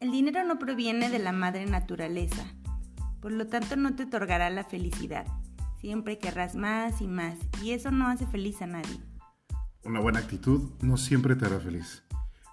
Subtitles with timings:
[0.00, 2.42] El dinero no proviene de la madre naturaleza,
[3.20, 5.26] por lo tanto no te otorgará la felicidad.
[5.78, 8.98] Siempre querrás más y más, y eso no hace feliz a nadie.
[9.84, 12.02] Una buena actitud no siempre te hará feliz,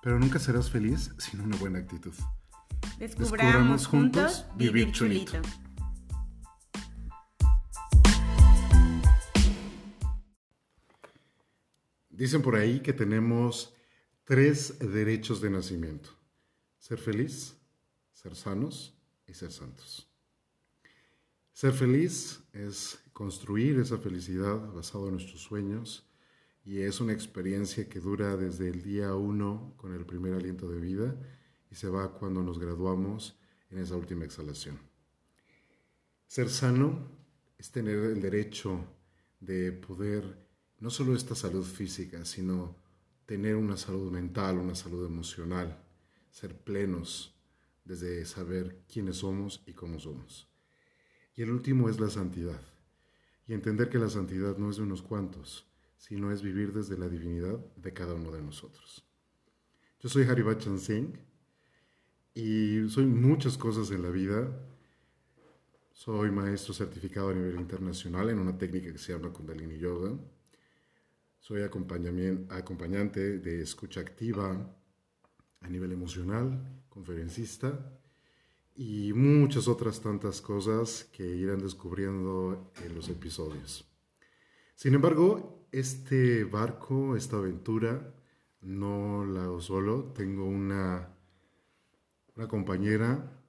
[0.03, 2.13] pero nunca serás feliz sin una buena actitud.
[2.99, 5.39] Descubramos, juntos vivir chulito.
[12.09, 13.73] Dicen por ahí que tenemos
[14.25, 16.16] tres derechos de nacimiento.
[16.87, 17.53] Ser feliz,
[18.13, 18.93] ser sanos
[19.27, 20.07] y ser santos.
[21.51, 26.09] Ser feliz es construir esa felicidad basado en nuestros sueños
[26.63, 30.79] y es una experiencia que dura desde el día uno con el primer aliento de
[30.79, 31.13] vida
[31.69, 33.37] y se va cuando nos graduamos
[33.69, 34.79] en esa última exhalación.
[36.25, 37.05] Ser sano
[37.57, 38.85] es tener el derecho
[39.41, 40.47] de poder
[40.79, 42.77] no solo esta salud física, sino
[43.25, 45.83] tener una salud mental, una salud emocional,
[46.37, 47.33] ser plenos
[47.83, 50.47] desde saber quiénes somos y cómo somos.
[51.35, 52.61] Y el último es la santidad.
[53.47, 57.09] Y entender que la santidad no es de unos cuantos, sino es vivir desde la
[57.09, 59.03] divinidad de cada uno de nosotros.
[59.99, 61.17] Yo soy Haribachan Singh
[62.35, 64.47] y soy muchas cosas en la vida.
[65.91, 70.15] Soy maestro certificado a nivel internacional en una técnica que se llama Kundalini Yoga
[71.39, 74.76] soy acompañante de escucha activa
[75.61, 77.99] a nivel emocional, conferencista
[78.75, 83.85] y muchas otras tantas cosas que irán descubriendo en los episodios.
[84.75, 88.13] Sin embargo, este barco, esta aventura,
[88.61, 90.13] no la hago solo.
[90.13, 91.15] Tengo una,
[92.35, 93.43] una compañera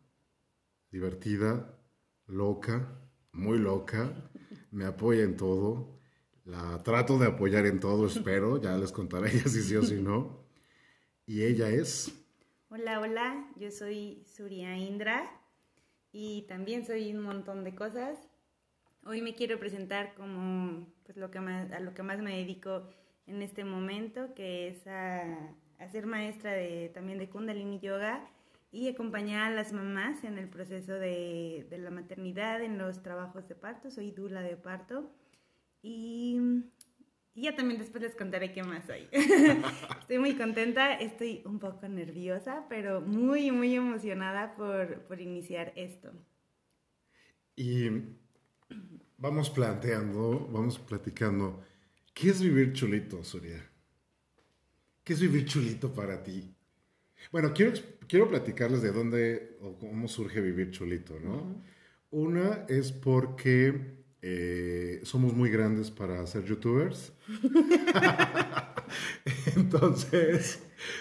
[0.91, 1.79] divertida,
[2.27, 3.01] loca,
[3.33, 4.31] muy loca,
[4.71, 5.99] me apoya en todo,
[6.45, 8.61] la trato de apoyar en todo, espero.
[8.61, 10.38] Ya les contaré ella si sí o si no.
[11.29, 12.11] Y ella es.
[12.71, 13.47] Hola, hola.
[13.57, 15.31] Yo soy Surya Indra
[16.11, 18.19] y también soy un montón de cosas.
[19.05, 22.89] Hoy me quiero presentar como pues, lo que más, a lo que más me dedico
[23.27, 25.55] en este momento, que es a,
[25.93, 28.27] ser maestra de, también de Kundalini Yoga
[28.73, 33.47] y acompañar a las mamás en el proceso de, de la maternidad, en los trabajos
[33.49, 33.91] de parto.
[33.91, 35.13] Soy dula de parto.
[35.83, 36.41] Y,
[37.35, 39.09] ya también después les contaré qué más hay.
[40.01, 46.13] estoy muy contenta, estoy un poco nerviosa, pero muy, muy emocionada por, por iniciar esto.
[47.55, 47.91] Y
[49.17, 51.63] vamos planteando, vamos platicando,
[52.15, 53.65] ¿qué es vivir chulito, Surya?
[55.05, 56.55] ¿Qué es vivir chulito para ti?
[57.33, 57.73] Bueno, quiero,
[58.07, 61.63] quiero platicarles de dónde o cómo surge vivir chulito, ¿no?
[62.11, 67.13] Una es porque eh, somos muy grandes para ser youtubers.
[69.57, 70.61] Entonces,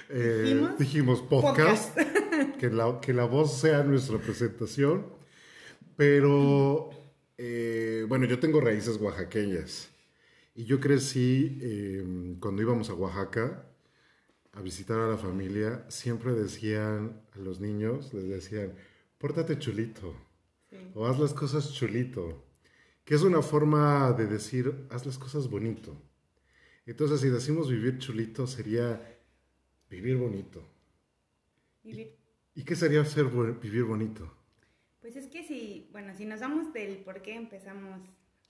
[0.10, 1.98] eh, dijimos, podcast,
[2.60, 5.08] que, la, que la voz sea nuestra presentación.
[5.96, 6.92] Pero,
[7.38, 9.90] eh, bueno, yo tengo raíces oaxaqueñas.
[10.54, 13.64] Y yo crecí em, cuando íbamos a Oaxaca
[14.54, 18.74] a visitar a la familia, siempre decían a los niños, les decían,
[19.20, 20.16] pórtate chulito,
[20.96, 22.47] o haz las cosas chulito
[23.08, 25.96] que es una forma de decir, haz las cosas bonito.
[26.86, 29.02] Entonces, si decimos vivir chulito, sería
[29.90, 30.62] vivir bonito.
[31.86, 33.28] ¿Y, qué sería ser
[33.62, 34.30] vivir bonito?
[35.00, 38.02] Pues es que si, bueno, si nos damos del por qué empezamos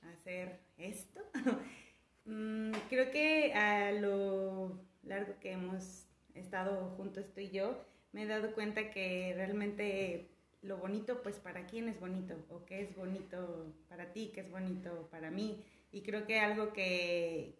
[0.01, 1.21] a hacer esto,
[2.25, 8.25] mm, creo que a lo largo que hemos estado juntos tú y yo, me he
[8.25, 10.31] dado cuenta que realmente
[10.61, 14.49] lo bonito, pues para quién es bonito, o qué es bonito para ti, qué es
[14.49, 15.63] bonito para mí.
[15.91, 17.55] Y creo que algo que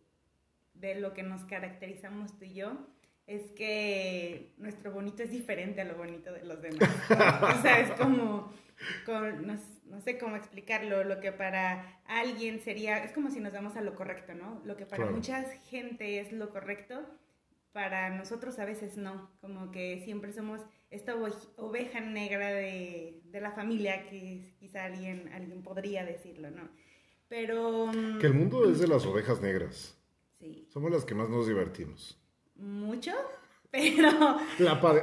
[0.73, 2.77] de lo que nos caracterizamos tú y yo
[3.27, 6.79] es que nuestro bonito es diferente a lo bonito de los demás.
[7.09, 8.53] o sea, es como,
[9.85, 13.81] no, sé cómo explicarlo, lo que para alguien sería, es como si nos vamos a
[13.81, 14.61] lo correcto, ¿no?
[14.63, 17.05] Lo que para mucha gente es lo correcto,
[17.73, 21.15] para nosotros a veces no, como que siempre somos esta
[21.57, 26.69] oveja negra de, la familia, que quizá alguien, alguien podría decirlo, ¿no?
[27.27, 27.91] Pero...
[28.19, 29.97] Que el mundo es de las ovejas negras.
[30.39, 30.67] Sí.
[30.69, 32.19] Somos las que más nos divertimos.
[32.55, 33.11] Mucho,
[33.71, 34.39] pero...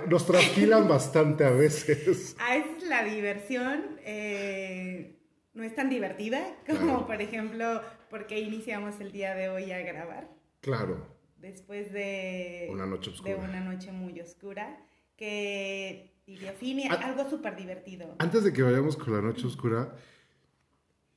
[0.09, 2.35] nos tranquilan bastante a veces.
[2.41, 5.21] A veces la diversión eh,
[5.53, 10.29] no es tan divertida como, por ejemplo, porque iniciamos el día de hoy a grabar.
[10.61, 11.07] Claro.
[11.37, 13.35] Después de una noche oscura.
[13.35, 14.81] De una noche muy oscura
[15.17, 18.17] que define algo súper divertido.
[18.19, 19.95] Antes de que vayamos con la noche oscura,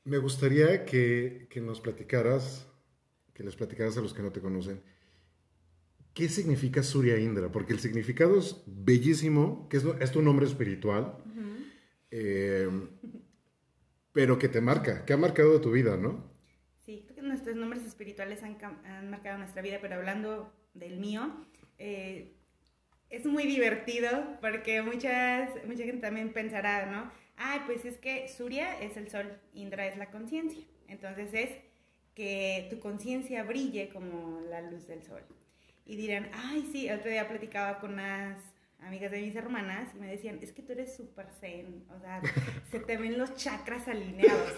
[0.03, 2.67] me gustaría que, que, nos platicaras,
[3.33, 4.81] que les platicaras a los que no te conocen,
[6.13, 7.51] ¿qué significa Surya Indra?
[7.51, 11.17] Porque el significado es bellísimo, que es, es tu nombre espiritual,
[12.11, 12.69] eh,
[14.13, 16.31] pero que te marca, que ha marcado de tu vida, ¿no?
[16.79, 21.45] Sí, creo que nuestros nombres espirituales han, han marcado nuestra vida, pero hablando del mío,
[21.77, 22.36] eh,
[23.09, 24.09] es muy divertido
[24.41, 27.11] porque muchas, mucha gente también pensará, ¿no?
[27.37, 30.63] Ay, pues es que Surya es el sol, Indra es la conciencia.
[30.87, 31.49] Entonces es
[32.15, 35.21] que tu conciencia brille como la luz del sol.
[35.85, 38.39] Y dirán, ay, sí, el otro día platicaba con unas
[38.79, 42.21] amigas de mis hermanas y me decían, es que tú eres súper zen, o sea,
[42.71, 44.53] se te ven los chakras alineados.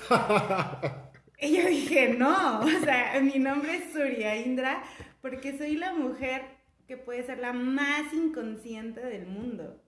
[1.39, 4.81] y yo dije, no, o sea, mi nombre es Surya Indra
[5.21, 6.58] porque soy la mujer
[6.89, 9.79] que puede ser la más inconsciente del mundo.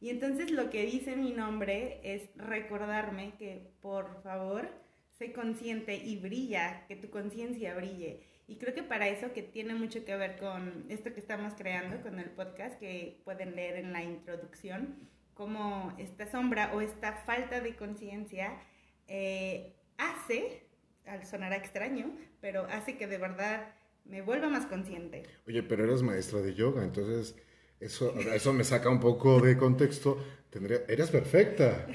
[0.00, 4.68] Y entonces lo que dice mi nombre es recordarme que, por favor,
[5.12, 8.24] sé consciente y brilla, que tu conciencia brille.
[8.48, 12.02] Y creo que para eso que tiene mucho que ver con esto que estamos creando,
[12.02, 14.96] con el podcast, que pueden leer en la introducción,
[15.34, 18.60] como esta sombra o esta falta de conciencia
[19.06, 20.66] eh, hace,
[21.06, 23.77] al sonar extraño, pero hace que de verdad
[24.08, 25.24] me vuelva más consciente.
[25.46, 27.36] Oye, pero eres maestra de yoga, entonces
[27.80, 30.18] eso, eso me saca un poco de contexto.
[30.50, 31.86] Tendría, eres perfecta,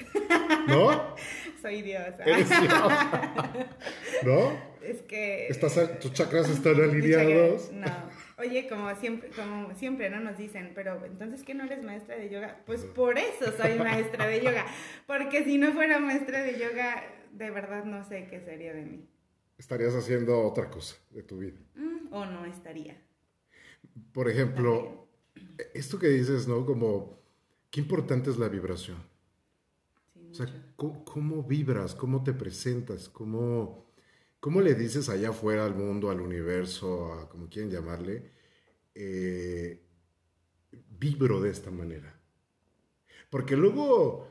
[0.68, 1.14] ¿no?
[1.62, 2.22] Soy diosa.
[2.24, 3.52] Eres diosa.
[4.22, 4.74] ¿No?
[4.82, 5.48] Es que...
[5.48, 7.72] Estás, tus chakras están alineados.
[7.72, 7.86] No.
[8.38, 12.28] Oye, como siempre, como siempre no nos dicen, pero entonces ¿qué no eres maestra de
[12.28, 12.60] yoga?
[12.66, 14.66] Pues por eso soy maestra de yoga,
[15.06, 19.08] porque si no fuera maestra de yoga, de verdad no sé qué sería de mí.
[19.58, 21.58] Estarías haciendo otra cosa de tu vida.
[21.74, 22.96] Mm, o no estaría.
[24.12, 25.08] Por ejemplo,
[25.74, 26.64] esto que dices, ¿no?
[26.66, 27.20] Como,
[27.70, 28.98] qué importante es la vibración.
[30.12, 30.74] Sí, O sea, mucho.
[30.76, 31.94] ¿cómo, cómo vibras?
[31.94, 33.08] ¿Cómo te presentas?
[33.08, 33.86] ¿Cómo,
[34.40, 38.32] ¿Cómo le dices allá afuera al mundo, al universo, a como quieren llamarle?
[38.94, 39.82] eh,
[40.98, 42.18] vibro de esta manera.
[43.30, 44.28] Porque luego,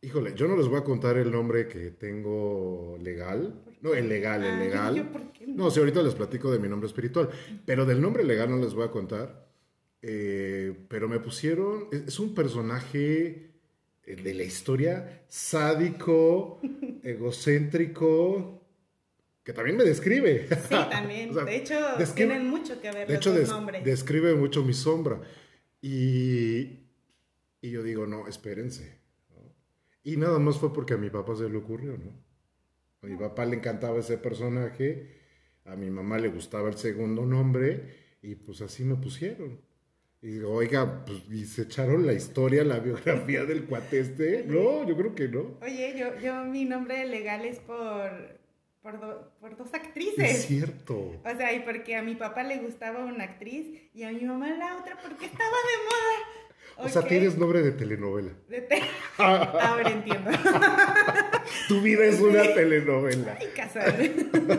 [0.00, 3.62] híjole, yo no les voy a contar el nombre que tengo legal.
[3.84, 4.94] No, el legal, el Ah, legal.
[4.96, 5.54] yo, ¿por qué no?
[5.64, 7.28] No, si ahorita les platico de mi nombre espiritual,
[7.66, 9.46] pero del nombre legal no les voy a contar.
[10.00, 13.50] Eh, pero me pusieron, es, es un personaje
[14.04, 16.60] eh, de la historia sádico,
[17.02, 18.62] egocéntrico,
[19.42, 20.48] que también me describe.
[20.48, 20.56] Sí,
[20.90, 21.30] también.
[21.30, 24.64] O sea, de hecho, describe- tienen mucho que ver de los hecho, des- describe mucho
[24.64, 25.20] mi sombra.
[25.82, 26.80] Y,
[27.60, 28.98] y yo digo, no, espérense.
[29.30, 29.42] ¿no?
[30.02, 32.23] Y nada más fue porque a mi papá se le ocurrió, ¿no?
[33.04, 35.08] A mi papá le encantaba ese personaje,
[35.66, 39.60] a mi mamá le gustaba el segundo nombre, y pues así me pusieron.
[40.22, 44.44] Y digo, oiga, pues, y se echaron la historia, la biografía del cuate este.
[44.46, 45.58] No, yo creo que no.
[45.60, 48.10] Oye, yo, yo mi nombre legal es por,
[48.80, 50.46] por, do- por dos Es actrices.
[50.46, 51.20] cierto.
[51.22, 54.48] O sea, y porque a mi papá le gustaba una actriz y a mi mamá
[54.56, 56.43] la otra porque estaba de moda.
[56.76, 58.32] O sea, tienes nombre de telenovela.
[58.48, 58.82] De te-
[59.18, 60.30] Ahora entiendo.
[61.68, 63.36] Tu vida es una telenovela.
[63.38, 63.94] Ay, casual.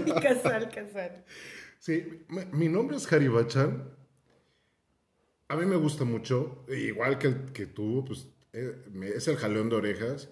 [0.06, 1.26] Ay, casual, casual.
[1.80, 3.90] Sí, mi, nombre es Haribachan.
[5.48, 9.38] A mí me gusta mucho, igual que, el, que tú, pues eh, me- es el
[9.38, 10.30] jalón de orejas,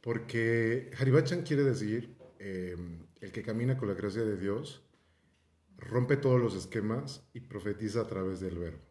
[0.00, 2.76] porque Haribachan quiere decir eh,
[3.20, 4.82] el que camina con la gracia de Dios,
[5.76, 8.87] rompe todos los esquemas y profetiza a través del verbo.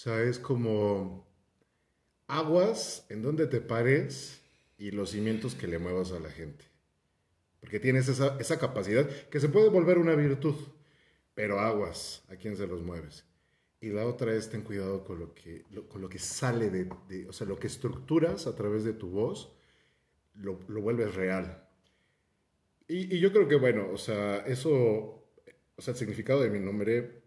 [0.00, 1.26] Sea, es como
[2.28, 4.42] aguas en donde te pares
[4.78, 6.64] y los cimientos que le muevas a la gente.
[7.60, 10.56] Porque tienes esa, esa capacidad que se puede volver una virtud,
[11.34, 13.24] pero aguas a quien se los mueves.
[13.80, 16.88] Y la otra es ten cuidado con lo que, lo- con lo que sale de,
[17.08, 19.52] de- o sea, lo que estructuras a través de tu voz,
[20.34, 21.62] lo, lo vuelves real.
[22.88, 24.72] Y, y yo creo que, bueno, o sea, eso,
[25.76, 27.22] o sea, el significado de mi nombre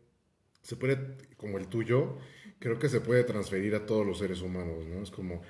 [0.61, 2.17] se puede, como el tuyo,
[2.59, 5.01] creo que se puede transferir a todos los seres humanos, ¿no?
[5.03, 5.41] Es como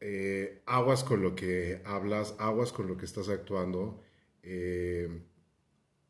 [0.00, 4.02] eh, aguas con lo que hablas, aguas con lo que estás actuando.
[4.42, 5.08] eh,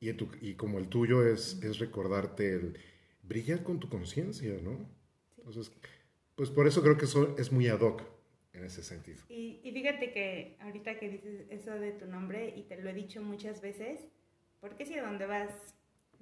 [0.00, 2.78] y, en tu- y como el tuyo es, es recordarte el
[3.23, 4.88] brillar con tu conciencia, ¿no?
[5.38, 5.73] Entonces,
[6.37, 8.02] pues por eso creo que eso es muy ad hoc
[8.52, 9.18] en ese sentido.
[9.28, 12.95] Y, y fíjate que ahorita que dices eso de tu nombre, y te lo he
[12.95, 14.00] dicho muchas veces,
[14.61, 15.50] porque si a donde vas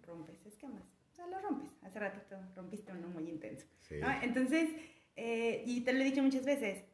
[0.07, 0.85] rompes esquemas?
[1.17, 1.71] O sea, lo rompes.
[1.83, 3.65] Hace ratito rompiste uno muy intenso.
[3.81, 3.95] Sí.
[4.03, 4.09] ¿no?
[4.21, 4.69] Entonces,
[5.17, 6.85] eh, y te lo he dicho muchas veces,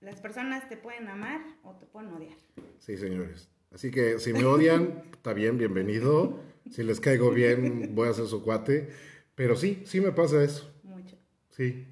[0.00, 2.38] las personas te pueden amar o te pueden odiar.
[2.78, 3.50] Sí, señores.
[3.70, 6.40] Así que si me odian, está bien, bienvenido.
[6.70, 8.88] Si les caigo bien, voy a ser su cuate.
[9.34, 10.74] Pero sí, sí me pasa eso.
[10.82, 11.18] Mucho.
[11.50, 11.86] Sí,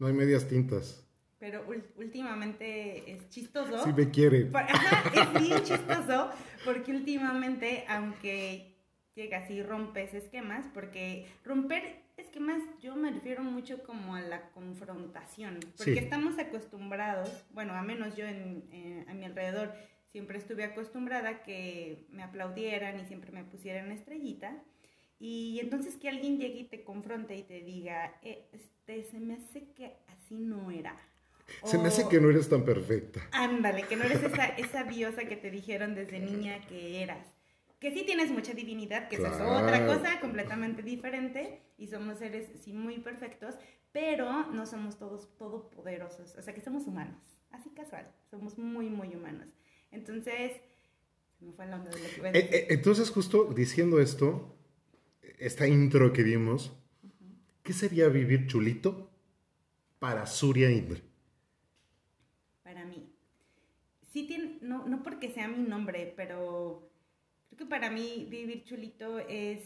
[0.00, 1.06] no hay medias tintas.
[1.38, 1.64] Pero
[1.98, 3.84] últimamente es chistoso.
[3.84, 4.50] Sí me quiere.
[4.52, 6.30] Ajá, es bien chistoso
[6.64, 8.71] porque últimamente, aunque
[9.14, 14.20] llegas y rompes esquemas, porque romper Es que más yo me refiero mucho como a
[14.20, 19.74] la confrontación, porque estamos acostumbrados, bueno, a menos yo en, eh, a mi alrededor,
[20.12, 24.62] siempre estuve acostumbrada a que me aplaudieran y siempre me pusieran estrellita.
[25.18, 29.34] Y entonces que alguien llegue y te confronte y te diga, eh, este, se me
[29.34, 30.94] hace que así no era.
[31.64, 33.20] Se me hace que no eres tan perfecta.
[33.32, 37.31] Ándale, que no eres esa, esa diosa que te dijeron desde niña que eras.
[37.82, 42.72] Que sí tienes mucha divinidad, que es otra cosa completamente diferente y somos seres sí
[42.72, 43.56] muy perfectos,
[43.90, 47.20] pero no somos todos todopoderosos, o sea que somos humanos,
[47.50, 49.48] así casual, somos muy, muy humanos.
[49.90, 50.52] Entonces,
[51.40, 52.54] se me fue la onda de lo que iba a eh, decir.
[52.54, 54.56] Eh, entonces, justo diciendo esto,
[55.40, 56.72] esta intro que vimos,
[57.64, 59.10] ¿qué sería vivir chulito
[59.98, 61.00] para Surya Indra?
[62.62, 63.12] Para mí.
[64.12, 66.91] Sí tiene, no, no porque sea mi nombre, pero
[67.52, 69.60] creo que para mí vivir chulito es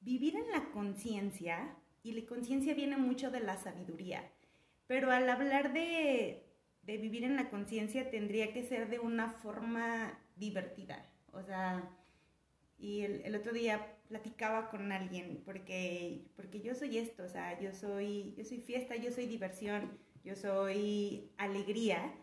[0.00, 4.30] vivir en la conciencia, y la conciencia viene mucho de la sabiduría,
[4.86, 6.44] pero al hablar de,
[6.82, 11.90] de vivir en la conciencia tendría que ser de una forma divertida, o sea,
[12.78, 17.72] y el, otro día platicaba con alguien, porque, porque yo soy esto, o sea, yo
[17.72, 22.14] soy, yo soy fiesta, yo soy diversión, yo soy alegría.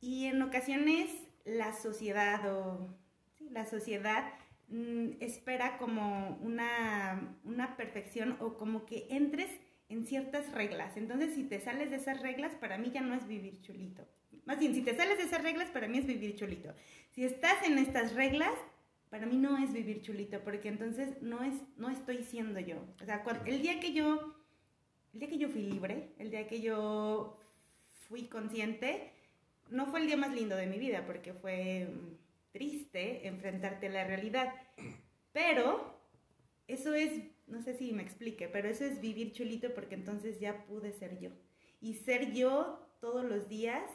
[0.00, 2.94] Y en ocasiones la sociedad o
[3.50, 4.34] la sociedad
[4.68, 9.50] mm, espera como una, una perfección o como que entres
[9.88, 10.96] en ciertas reglas.
[10.96, 14.06] Entonces, si te sales de esas reglas, para mí ya no es vivir chulito.
[14.44, 16.74] Más bien, si te sales de esas reglas, para mí es vivir chulito.
[17.12, 18.52] Si estás en estas reglas,
[19.10, 22.76] para mí no es vivir chulito, porque entonces no, es, no estoy siendo yo.
[23.00, 24.34] O sea, el día que yo,
[25.14, 27.38] el día que yo fui libre, el día que yo
[28.08, 29.12] fui consciente,
[29.70, 31.88] no fue el día más lindo de mi vida, porque fue
[32.52, 34.54] triste enfrentarte a la realidad.
[35.32, 35.98] Pero
[36.66, 37.12] eso es,
[37.46, 41.18] no sé si me explique, pero eso es vivir chulito porque entonces ya pude ser
[41.20, 41.30] yo.
[41.80, 43.90] Y ser yo todos los días,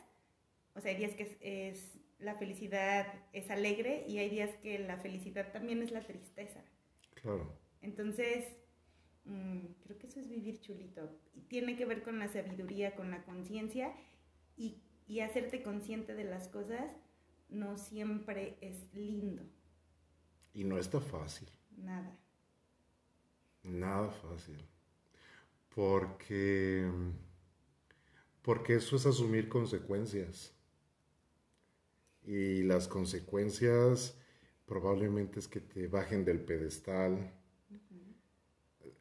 [0.76, 4.98] o sea, hay días que es la felicidad es alegre y hay días que la
[4.98, 6.64] felicidad también es la tristeza.
[7.16, 7.58] Claro.
[7.82, 8.46] Entonces,
[9.26, 11.10] mm, creo que eso es vivir chulito.
[11.34, 13.92] Y tiene que ver con la sabiduría, con la conciencia
[14.56, 16.90] y, y hacerte consciente de las cosas
[17.50, 19.44] no siempre es lindo.
[20.54, 21.50] Y no está fácil.
[21.76, 22.18] Nada.
[23.62, 24.56] Nada fácil.
[25.76, 26.90] Porque,
[28.42, 30.54] porque eso es asumir consecuencias.
[32.24, 34.18] Y las consecuencias
[34.66, 37.34] probablemente es que te bajen del pedestal.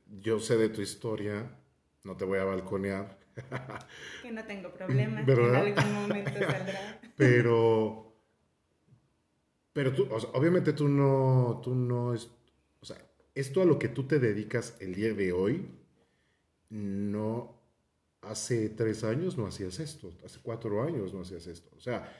[0.09, 1.57] Yo sé de tu historia,
[2.02, 3.20] no te voy a balconear.
[4.23, 7.00] que no tengo problema, en algún momento saldrá.
[7.16, 8.14] pero,
[9.73, 12.30] pero tú, obviamente tú no, tú no, es,
[12.80, 12.97] o sea,
[13.35, 15.66] esto a lo que tú te dedicas el día de hoy,
[16.70, 17.61] no,
[18.23, 21.70] hace tres años no hacías esto, hace cuatro años no hacías esto.
[21.76, 22.12] O sea,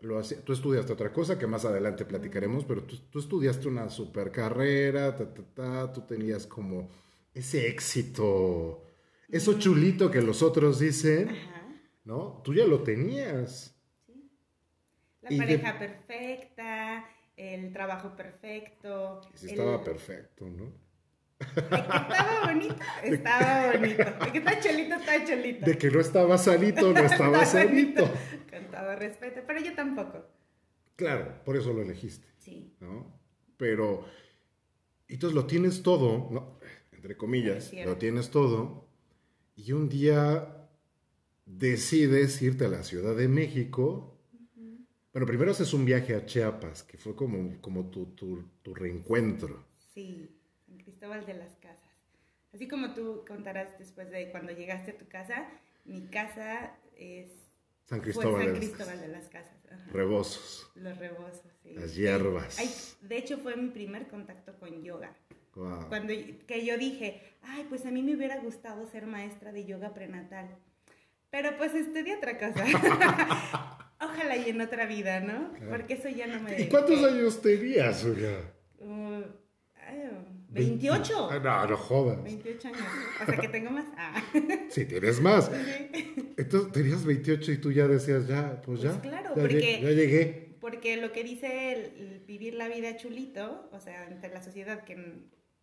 [0.00, 5.16] lo tú estudiaste otra cosa que más adelante platicaremos, pero tú, estudiaste una super carrera,
[5.92, 6.88] tú tenías como
[7.34, 8.82] ese éxito,
[9.28, 11.30] eso chulito que los otros dicen,
[12.04, 12.40] ¿no?
[12.44, 13.76] Tú ya lo tenías.
[14.06, 14.30] Sí.
[15.22, 17.04] La pareja perfecta,
[17.36, 19.20] el trabajo perfecto.
[19.34, 20.86] Sí, estaba perfecto, ¿no?
[21.38, 24.04] estaba bonito, estaba bonito.
[24.04, 25.66] De que está cholito, está cholito.
[25.66, 28.08] De que no estaba sanito, no estaba sanito.
[28.50, 30.24] Con todo respeto, pero yo tampoco.
[30.96, 32.26] Claro, por eso lo elegiste.
[32.38, 32.74] Sí.
[32.80, 33.20] ¿No?
[33.58, 34.06] Pero,
[35.08, 36.58] entonces lo tienes todo, ¿no?
[36.92, 38.85] Entre comillas, lo tienes todo,
[39.56, 40.68] y un día
[41.44, 44.12] decides irte a la Ciudad de México.
[45.12, 49.64] Bueno, primero haces un viaje a Chiapas, que fue como, como tu, tu, tu reencuentro.
[49.94, 50.36] Sí
[50.96, 51.82] Cristóbal de las Casas.
[52.54, 55.46] Así como tú contarás después de cuando llegaste a tu casa,
[55.84, 57.30] mi casa es
[57.84, 59.56] San Cristóbal, San Cristóbal de las Casas.
[59.92, 60.70] Rebozos.
[60.74, 61.74] Los rebozos, sí.
[61.74, 62.96] Las hierbas.
[63.02, 65.14] de hecho, fue mi primer contacto con yoga.
[65.88, 66.12] Cuando
[66.46, 70.48] que yo dije, ay, pues a mí me hubiera gustado ser maestra de yoga prenatal.
[71.30, 72.64] Pero pues estudié otra cosa.
[74.00, 75.52] Ojalá y en otra vida, ¿no?
[75.70, 76.60] Porque eso ya no me...
[76.60, 78.56] ¿Y cuántos años tenías, Olga?
[80.56, 81.28] 28.
[81.30, 82.22] Ah, no, no jodas.
[82.22, 82.80] 28 años.
[83.22, 83.86] O sea que tengo más.
[83.96, 84.22] Ah.
[84.70, 85.50] Sí, tienes más.
[86.36, 88.90] Entonces tenías 28 y tú ya decías, ya, pues ya.
[88.90, 89.80] Pues claro, ya porque.
[89.82, 90.56] Ya llegué.
[90.60, 94.96] Porque lo que dice el, vivir la vida chulito, o sea, entre la sociedad que,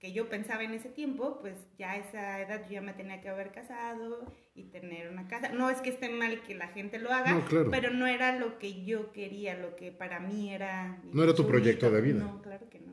[0.03, 3.21] que yo pensaba en ese tiempo, pues ya a esa edad yo ya me tenía
[3.21, 5.47] que haber casado y tener una casa.
[5.53, 7.41] No es que esté mal que la gente lo haga,
[7.71, 11.01] pero no era lo que yo quería, lo que para mí era.
[11.13, 12.19] No era tu proyecto de vida.
[12.19, 12.91] No, claro que no.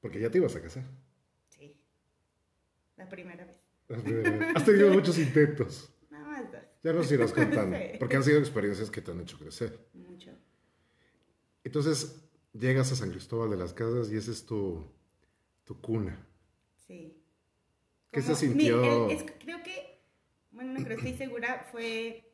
[0.00, 0.82] Porque ya te ibas a casar.
[1.50, 1.80] Sí,
[2.96, 3.60] la primera vez.
[3.86, 4.56] La primera vez.
[4.56, 5.94] Has tenido muchos intentos.
[6.10, 6.60] Nada más dos.
[6.82, 7.76] Ya nos irás contando.
[7.92, 7.98] Sí.
[8.00, 9.78] Porque han sido experiencias que te han hecho crecer.
[9.94, 10.32] Mucho.
[11.62, 14.95] Entonces, llegas a San Cristóbal de las Casas y esa es tu,
[15.66, 16.26] tu cuna.
[16.86, 17.22] Sí.
[18.10, 18.80] ¿Qué se Como- sintió?
[19.06, 20.00] mi- el- es- creo que,
[20.52, 22.32] bueno, no creo, estoy segura, fue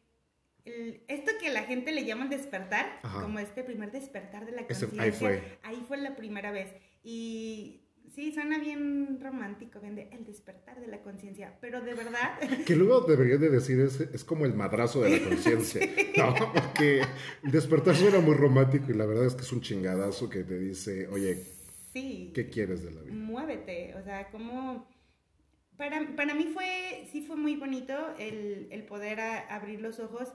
[0.65, 3.23] el- esto que la gente le llama el despertar, Ajá.
[3.23, 5.03] como este primer despertar de la conciencia.
[5.03, 5.59] ahí fue.
[5.65, 6.69] Ahí fue la primera vez.
[7.03, 7.81] Y
[8.15, 12.77] sí, suena bien romántico, bien de el despertar de la conciencia, pero de verdad, Que
[12.77, 15.81] luego debería de decir es, es como el madrazo de la conciencia.
[16.19, 17.01] No, porque
[17.43, 20.59] el despertar suena muy romántico y la verdad es que es un chingadazo que te
[20.59, 21.43] dice, oye,
[21.93, 22.33] sí.
[22.35, 23.15] ¿qué quieres de la vida?
[23.15, 24.87] muévete, o sea, como...
[25.77, 30.33] Para, para mí fue, sí fue muy bonito el, el poder a- abrir los ojos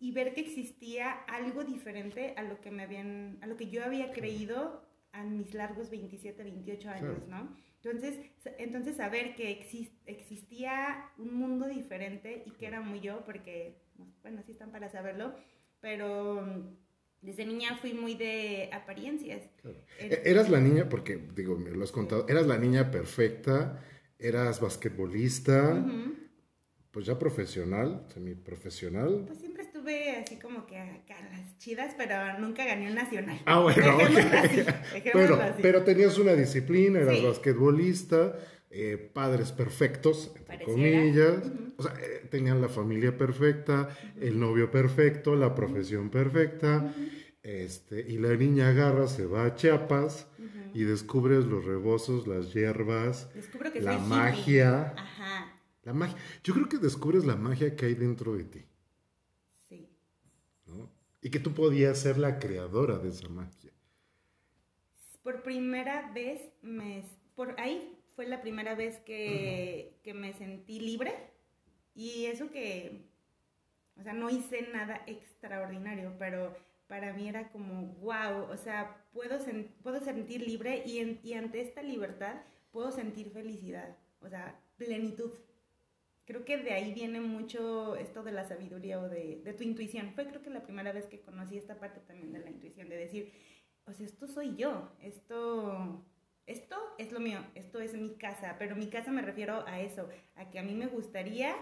[0.00, 3.84] y ver que existía algo diferente a lo que me habían, a lo que yo
[3.84, 7.44] había creído a mis largos 27, 28 años, Claro.
[7.44, 7.56] ¿no?
[7.82, 8.18] Entonces,
[8.58, 13.76] entonces saber que exis- existía un mundo diferente y que era muy yo, porque,
[14.22, 15.34] bueno, sí están para saberlo,
[15.80, 16.44] pero
[17.20, 19.42] desde niña fui muy de apariencias.
[19.60, 19.78] Claro.
[19.98, 23.82] El- E- Eras la niña, porque digo, me lo has contado, eras la niña perfecta,
[24.18, 25.84] eras basquetbolista,
[26.90, 29.24] pues ya profesional, semiprofesional.
[29.26, 33.40] Pues siempre estuve así como que acá las chidas, pero nunca gané un nacional.
[33.46, 34.34] Ah, bueno, Dejémoslo ok.
[34.34, 35.62] así, dejémoslo Pero, así.
[35.62, 37.24] pero tenías una disciplina, eras Sí.
[37.24, 38.36] basquetbolista,
[38.70, 40.72] eh, padres perfectos, entre Pareciera.
[41.00, 41.52] comillas.
[41.76, 43.88] O sea, eh, tenían la familia perfecta,
[44.20, 46.92] el novio perfecto, la profesión perfecta.
[47.42, 50.26] Este, y la niña agarra, se va a Chiapas
[50.74, 53.30] y descubres los rebozos, las hierbas,
[53.72, 54.92] que la magia.
[54.96, 56.16] Ajá, La magia.
[56.44, 58.64] Yo creo que descubres la magia que hay dentro de ti,
[59.68, 59.88] sí.
[60.66, 60.90] ¿no?
[61.22, 63.72] Y que tú podías ser la creadora de esa magia.
[65.22, 71.12] Por primera vez, me, por ahí fue la primera vez que, que me sentí libre.
[71.94, 73.02] Y eso que,
[73.96, 76.52] o sea, no hice nada extraordinario, pero
[76.88, 81.34] para mí era como, wow, o sea, puedo, sen- puedo sentir libre y, en- y
[81.34, 82.42] ante esta libertad
[82.72, 85.30] puedo sentir felicidad, o sea, plenitud.
[86.24, 90.12] Creo que de ahí viene mucho esto de la sabiduría o de, de tu intuición.
[90.16, 92.96] Fue creo que la primera vez que conocí esta parte también de la intuición, de
[92.96, 93.32] decir,
[93.86, 96.04] o sea, esto soy yo, esto,
[96.48, 100.08] esto es lo mío, esto es mi casa, pero mi casa me refiero a eso,
[100.34, 101.54] a que a mí me gustaría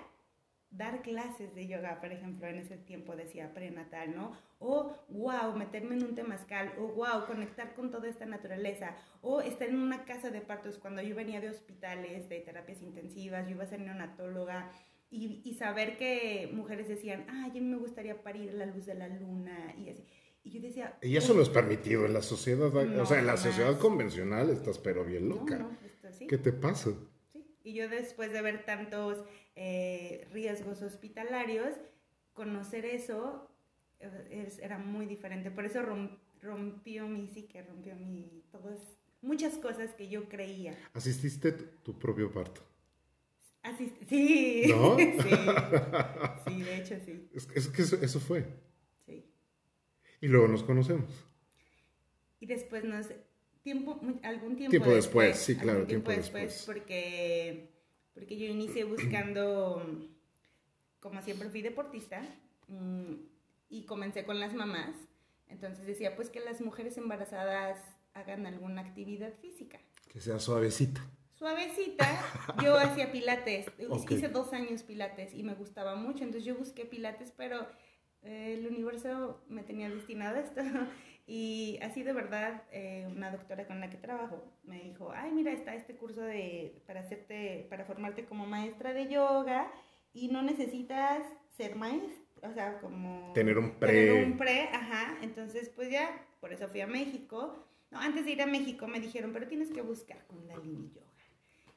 [0.71, 4.33] dar clases de yoga, por ejemplo, en ese tiempo decía prenatal, ¿no?
[4.59, 9.69] O, wow, meterme en un temazcal, o wow, conectar con toda esta naturaleza, o estar
[9.69, 13.65] en una casa de partos cuando yo venía de hospitales, de terapias intensivas, yo iba
[13.65, 14.71] a ser neonatóloga,
[15.09, 18.95] y, y saber que mujeres decían, ay, a mí me gustaría parir la luz de
[18.95, 20.05] la luna, y así.
[20.47, 20.97] Y yo decía...
[21.03, 24.49] Y eso no es permitido en la sociedad, No, o sea, en la sociedad convencional
[24.51, 25.59] estás pero bien loca.
[25.59, 26.29] no, esto sí.
[26.29, 26.91] ¿Qué te pasa?
[27.33, 29.25] Sí, Y yo después de ver tantos
[29.57, 31.75] eh, riesgos hospitalarios,
[32.33, 33.51] conocer eso
[33.99, 35.51] eh, es- era muy diferente.
[35.51, 38.45] Por eso rom- rompió mi psique, rompió mi...
[38.53, 38.79] Todas,
[39.23, 40.79] muchas cosas que yo creía.
[40.95, 42.61] Asististe tu, tu propio parto.
[44.09, 44.65] Sí.
[44.69, 44.97] ¿No?
[44.99, 45.31] sí.
[46.47, 47.29] Sí, de hecho sí.
[47.35, 48.47] Es, es que eso, eso fue.
[50.21, 50.27] Sí.
[50.27, 51.11] Y luego nos conocemos.
[52.41, 53.07] Y después nos...
[53.63, 56.63] Tiempo, algún tiempo, Tiempo después, sí, algún claro, tiempo después.
[56.67, 57.73] Porque,
[58.15, 60.09] porque yo inicié buscando,
[61.01, 62.23] como siempre fui deportista,
[62.69, 63.15] mm,
[63.69, 64.95] y comencé con las mamás.
[65.49, 67.81] Entonces decía, pues que las mujeres embarazadas
[68.15, 69.81] hagan alguna actividad física.
[70.09, 71.05] Que sea suavecita.
[71.33, 72.09] Suavecita,
[72.63, 74.13] yo hacía pilates, Ok.
[74.13, 77.67] hice dos años pilates y me gustaba mucho, entonces yo busqué pilates, pero
[78.23, 80.61] el universo me tenía destinado a esto.
[81.29, 85.51] Y así de verdad, eh, una doctora con la que trabajo me dijo, ay, mira,
[85.51, 89.69] está este curso de, para, hacerte, para formarte como maestra de yoga
[90.13, 91.25] y no necesitas
[91.57, 93.33] ser maestra, o sea, como...
[93.33, 93.93] Tener un pre.
[93.93, 95.19] Tener un pre, ajá.
[95.21, 97.67] Entonces, pues ya, por eso fui a México.
[97.91, 101.07] No, antes de ir a México me dijeron, pero tienes que buscar Kundalini Yoga.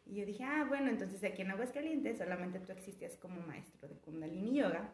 [0.05, 3.95] Y yo dije, ah, bueno, entonces aquí en Aguascalientes solamente tú existías como maestro de
[3.95, 4.93] Kundalini Yoga.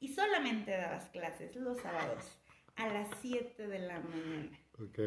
[0.00, 2.38] Y solamente dabas clases los sábados
[2.76, 4.58] a las 7 de la mañana.
[4.78, 4.98] Ok.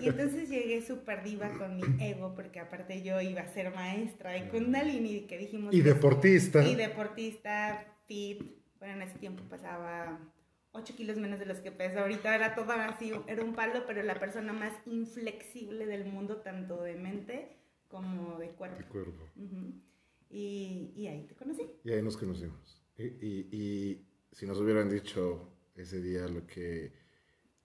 [0.00, 4.32] Y entonces llegué súper diva con mi ego, porque aparte yo iba a ser maestra
[4.32, 5.74] de Kundalini, que dijimos...
[5.74, 6.66] Y deportista.
[6.66, 8.42] y deportista, fit.
[8.78, 10.20] Bueno, en ese tiempo pasaba
[10.72, 12.02] 8 kilos menos de los que pesa.
[12.02, 16.82] Ahorita era todo así, era un palo, pero la persona más inflexible del mundo, tanto
[16.82, 17.56] de mente
[17.88, 18.76] como de cuerpo.
[18.76, 19.24] De cuerpo.
[19.36, 19.80] Ujú.
[20.28, 21.62] y, y ahí te conocí.
[21.84, 22.83] Y ahí nos conocimos.
[22.96, 26.92] Y, y- y si nos hubieran dicho ese día lo que...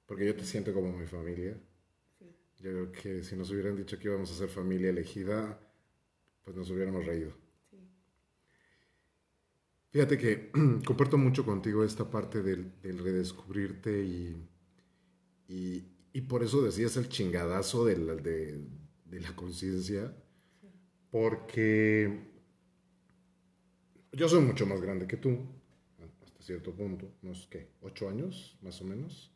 [0.05, 1.59] Porque yo te siento como mi familia.
[2.19, 2.25] Sí.
[2.59, 5.59] Yo creo que si nos hubieran dicho que íbamos a ser familia elegida,
[6.43, 7.33] pues nos hubiéramos reído.
[9.91, 10.51] Fíjate que
[10.85, 14.47] comparto mucho contigo esta parte del, redescubrirte y,
[15.47, 18.61] y, por eso decías el chingadazo de la, de,
[19.19, 20.13] la conciencia,
[21.11, 22.28] porque
[24.11, 25.37] yo soy mucho más grande que tú,
[26.23, 27.71] hasta cierto punto, unos, ¿qué?
[27.81, 29.31] ¿Ocho años, más o menos?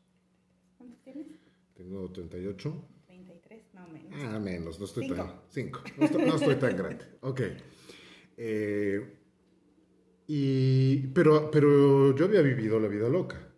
[0.77, 1.27] ¿Cuántos tienes?
[1.75, 2.87] Tengo 38.
[3.07, 4.23] 33, no menos.
[4.23, 5.41] Ah, menos, no estoy tan...
[5.49, 5.81] Cinco.
[5.97, 7.05] No estoy, no estoy tan grande.
[7.21, 7.41] Ok.
[8.37, 9.19] Eh,
[10.27, 13.49] y, pero, pero yo había vivido la vida loca.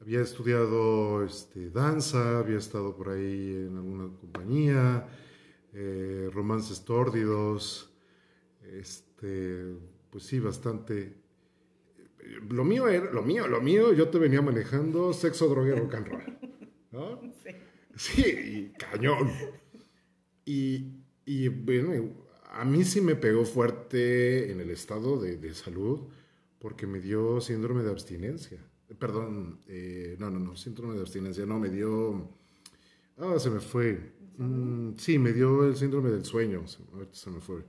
[0.00, 5.08] Había estudiado este, danza, había estado por ahí en alguna compañía,
[5.72, 7.90] eh, romances tórdidos,
[8.62, 9.13] este,
[10.10, 11.14] pues sí, bastante.
[12.48, 15.94] Lo mío era, lo mío, lo mío, yo te venía manejando sexo, droga y rock
[15.94, 16.38] and roll.
[16.92, 17.20] ¿no?
[17.42, 17.50] Sí.
[17.96, 19.30] Sí, y cañón.
[20.44, 22.12] Y, y bueno,
[22.54, 26.00] a mí sí me pegó fuerte en el estado de, salud
[26.58, 28.58] porque me dio síndrome de abstinencia.
[28.98, 32.30] Perdón, eh, no, no, no, síndrome de abstinencia, no, me dio...
[33.18, 34.12] Ah, se me fue.
[34.38, 37.64] Mm, sí, me dio el síndrome del sueño, se, me fue.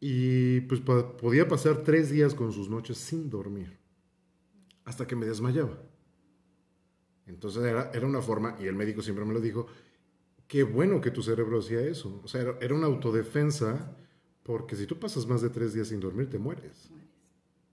[0.00, 3.78] Y pues podía pasar tres días con sus noches sin dormir,
[4.84, 5.82] hasta que me desmayaba.
[7.26, 9.66] Entonces era, era una forma, y el médico siempre me lo dijo,
[10.46, 12.20] qué bueno que tu cerebro hacía eso.
[12.22, 13.96] O sea, era, una autodefensa,
[14.42, 16.90] porque si tú pasas más de tres días sin dormir, te mueres.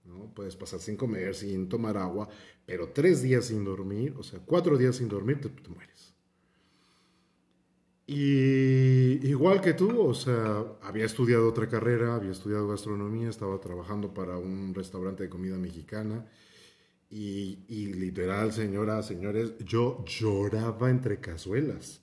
[0.04, 0.32] ¿no?
[0.34, 2.28] Puedes pasar sin comer, sin tomar agua,
[2.66, 6.14] pero tres días sin dormir, o sea, cuatro días sin dormir, te, te mueres.
[8.06, 14.12] Y igual que tú, o sea, había estudiado otra carrera, había estudiado gastronomía, estaba trabajando
[14.12, 16.26] para un restaurante de comida mexicana.
[17.10, 22.02] Y, y literal, señoras, señores, yo lloraba entre cazuelas.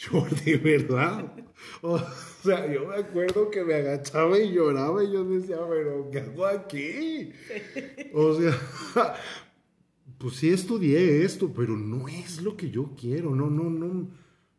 [0.00, 1.36] Yo, de verdad.
[1.82, 2.00] O
[2.42, 6.46] sea, yo me acuerdo que me agachaba y lloraba y yo decía, pero ¿qué hago
[6.46, 7.32] aquí?
[8.14, 9.14] O sea,
[10.16, 13.34] pues sí estudié esto, pero no es lo que yo quiero.
[13.34, 14.08] No, no, no,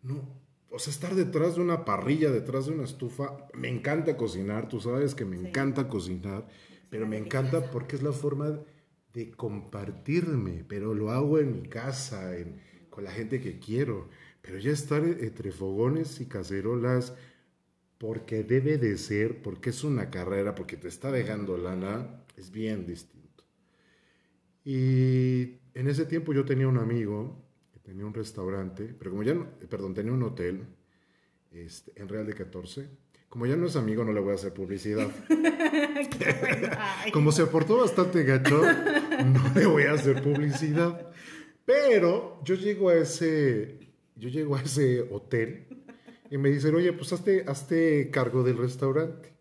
[0.04, 0.42] no.
[0.70, 3.48] O sea, estar detrás de una parrilla, detrás de una estufa.
[3.54, 6.48] Me encanta cocinar, tú sabes que me encanta cocinar,
[6.90, 8.62] pero me encanta porque es la forma
[9.14, 12.32] de compartirme, pero lo hago en mi casa,
[12.90, 14.10] con la gente que quiero.
[14.42, 17.16] Pero ya estar entre fogones y cacerolas,
[17.98, 22.88] porque debe de ser, porque es una carrera, porque te está dejando lana, es bien
[22.88, 23.44] distinto.
[24.64, 27.51] Y en ese tiempo yo tenía un amigo
[27.92, 30.66] tenía un restaurante, pero como ya, no, perdón, tenía un hotel
[31.52, 32.88] este, en Real de 14.
[33.28, 35.12] Como ya no es amigo, no le voy a hacer publicidad.
[37.14, 41.12] como se aportó bastante gacho, no le voy a hacer publicidad.
[41.66, 43.78] Pero yo llego a ese,
[44.16, 45.68] yo llego a ese hotel
[46.30, 49.34] y me dicen, oye, pues hazte, hazte cargo del restaurante.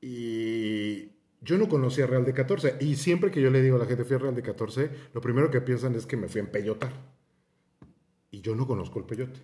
[0.00, 1.11] Y
[1.42, 2.76] yo no conocía Real de 14.
[2.80, 5.20] Y siempre que yo le digo a la gente fui a Real de 14, lo
[5.20, 6.92] primero que piensan es que me fui a empellotar.
[8.30, 9.40] Y yo no conozco el peyote.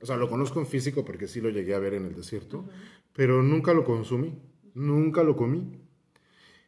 [0.00, 2.68] O sea, lo conozco en físico porque sí lo llegué a ver en el desierto,
[3.12, 4.40] pero nunca lo consumí,
[4.74, 5.80] nunca lo comí.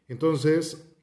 [0.09, 0.95] Entonces,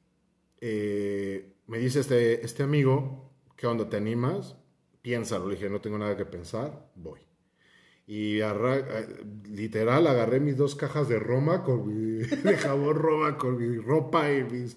[0.60, 3.88] eh, me dice este, este amigo, ¿qué onda?
[3.88, 4.56] ¿Te animas?
[5.02, 5.48] piénsalo.
[5.48, 7.20] Le dije, no tengo nada que pensar, voy.
[8.06, 9.06] Y eh,
[9.48, 14.30] literal agarré mis dos cajas de Roma, con mi, de jabón Roma, con mi ropa
[14.32, 14.76] y mis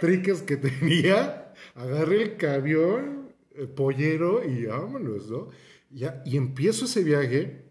[0.00, 1.54] triques que tenía.
[1.74, 5.50] Agarré el camión, el pollero y vámonos, ¿no?
[5.90, 7.70] Ya, y empiezo ese viaje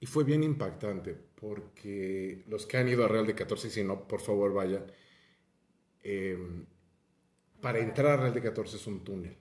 [0.00, 4.06] y fue bien impactante porque los que han ido a Real de 14, si no,
[4.06, 4.86] por favor vayan.
[6.02, 6.64] Em,
[7.60, 9.36] para entrar a Real de 14 es un túnel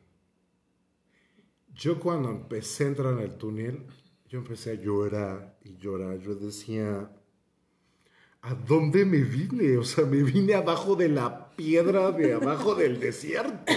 [1.75, 3.85] yo cuando empecé a entrar en el túnel,
[4.35, 6.19] yo empecé a llorar y llorar.
[6.19, 7.09] Yo decía,
[8.41, 9.77] ¿a dónde me vine?
[9.77, 13.71] O sea, me vine abajo de la piedra de abajo del desierto.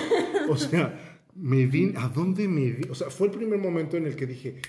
[0.48, 2.90] O sea, me vine, ¿a dónde me vine?
[2.90, 4.60] O sea, fue el primer momento en el que dije,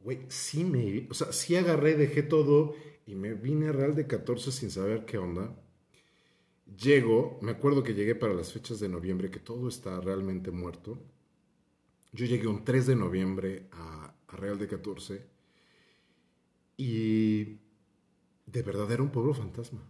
[0.00, 4.06] güey, sí me, o sea, sí agarré, dejé todo y me vine a Real de
[4.06, 5.54] 14 sin saber qué onda.
[6.74, 10.98] Llego, me acuerdo que llegué para las fechas de noviembre, que todo está realmente muerto
[12.12, 13.97] yo llegué un 3 de noviembre a,
[14.28, 15.38] Real de 14
[16.78, 17.58] y
[18.46, 19.80] de verdad era un pueblo fantasma.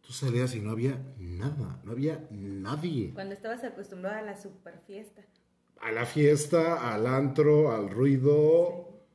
[0.00, 3.12] Tú salías y no había nada, no había nadie.
[3.14, 5.24] Cuando estabas acostumbrado a la super fiesta.
[5.80, 9.06] A la fiesta, al antro, al ruido,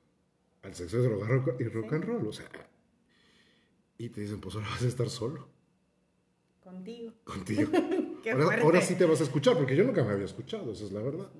[0.61, 2.27] al sexo de droga y rock and roll.
[2.27, 2.49] O sea,
[3.97, 5.47] y te dicen, pues ahora vas a estar solo.
[6.59, 7.13] Contigo.
[7.23, 7.71] Contigo.
[8.31, 10.91] ahora, ahora, sí te vas a escuchar, porque yo nunca me había escuchado, esa es
[10.91, 11.31] la verdad.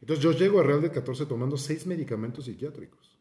[0.00, 3.18] Entonces yo llego a Real de 14 tomando seis medicamentos psiquiátricos.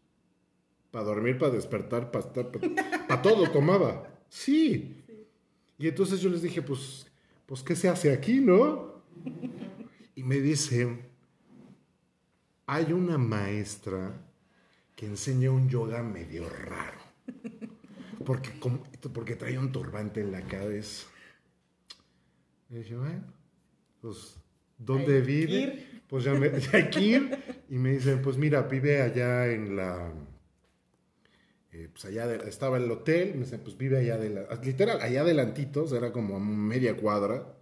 [0.91, 4.07] para dormir, para despertar, para para todo tomaba.
[4.29, 5.03] Sí.
[5.77, 7.07] Y entonces yo les dije, pues,
[7.45, 9.01] pues, ¿qué se hace aquí, no?
[10.15, 11.01] Y me dicen,
[12.65, 14.13] hay una maestra
[14.95, 16.99] que enseña un yoga medio raro.
[18.25, 18.49] Porque,
[19.13, 21.07] porque trae un turbante en la cabeza.
[22.69, 23.23] Y dije, bueno,
[24.01, 24.35] pues,
[24.77, 25.92] ¿dónde vive?
[26.13, 27.63] Pues ya, me, hay que ir.
[27.69, 30.13] Y me dicen, pues mira, vive allá en la...
[31.71, 34.61] Eh, pues allá estaba el hotel, me dicen, pues vive allá de la...
[34.63, 37.57] Literal, allá adelantitos, era como a media cuadra.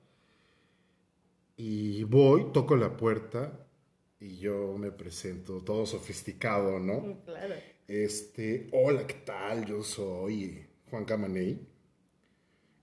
[1.56, 3.68] Y voy, toco la puerta
[4.20, 7.24] y yo me presento todo sofisticado, ¿no?
[7.24, 7.56] Claro.
[7.88, 9.66] Este, hola, ¿qué tal?
[9.66, 11.72] Yo soy Juan Camaney.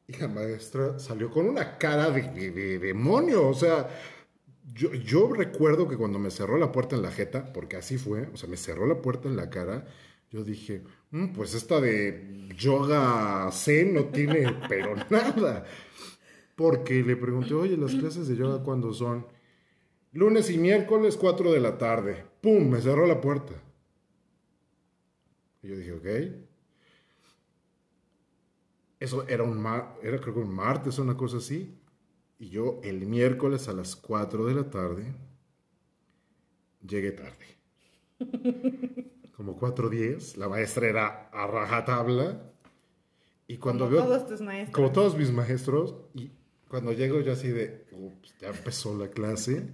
[0.06, 3.86] Y la maestra salió con una cara de, demonio, o sea,
[4.74, 8.28] yo, yo, recuerdo que cuando me cerró la puerta en la jeta, porque así fue,
[8.32, 9.86] o sea, me cerró la puerta en la cara,
[10.30, 15.64] yo dije, mm, pues esta de yoga zen no tiene pero nada.
[16.54, 19.26] Porque le pregunté, oye, las clases de yoga cuándo son?
[20.12, 22.24] Lunes y miércoles, 4 de la tarde.
[22.40, 22.68] ¡Pum!
[22.68, 23.54] Me cerró la puerta.
[25.62, 26.06] Y yo dije, ok.
[28.98, 29.64] Eso era un,
[30.02, 31.77] era creo que un martes o una cosa así.
[32.38, 35.14] Y yo el miércoles a las 4 de la tarde
[36.86, 37.58] llegué tarde.
[39.36, 40.36] Como 4.10.
[40.36, 42.52] La maestra era a rajatabla.
[43.46, 44.74] Y cuando como todos tus maestros.
[44.74, 45.94] Como todos mis maestros.
[46.14, 46.30] Y
[46.68, 49.68] cuando llego yo así de, ups, ya empezó la clase.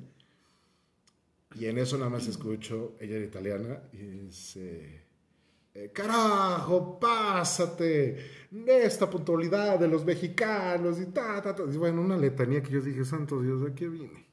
[1.57, 5.04] Y en eso nada más escucho, ella era italiana, y dice,
[5.75, 11.65] eh, carajo, pásate, esta puntualidad de los mexicanos y ta, ta, ta.
[11.65, 14.27] Bueno, una letanía que yo dije, santo Dios, ¿a qué vine?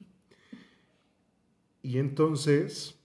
[1.82, 2.96] Y entonces,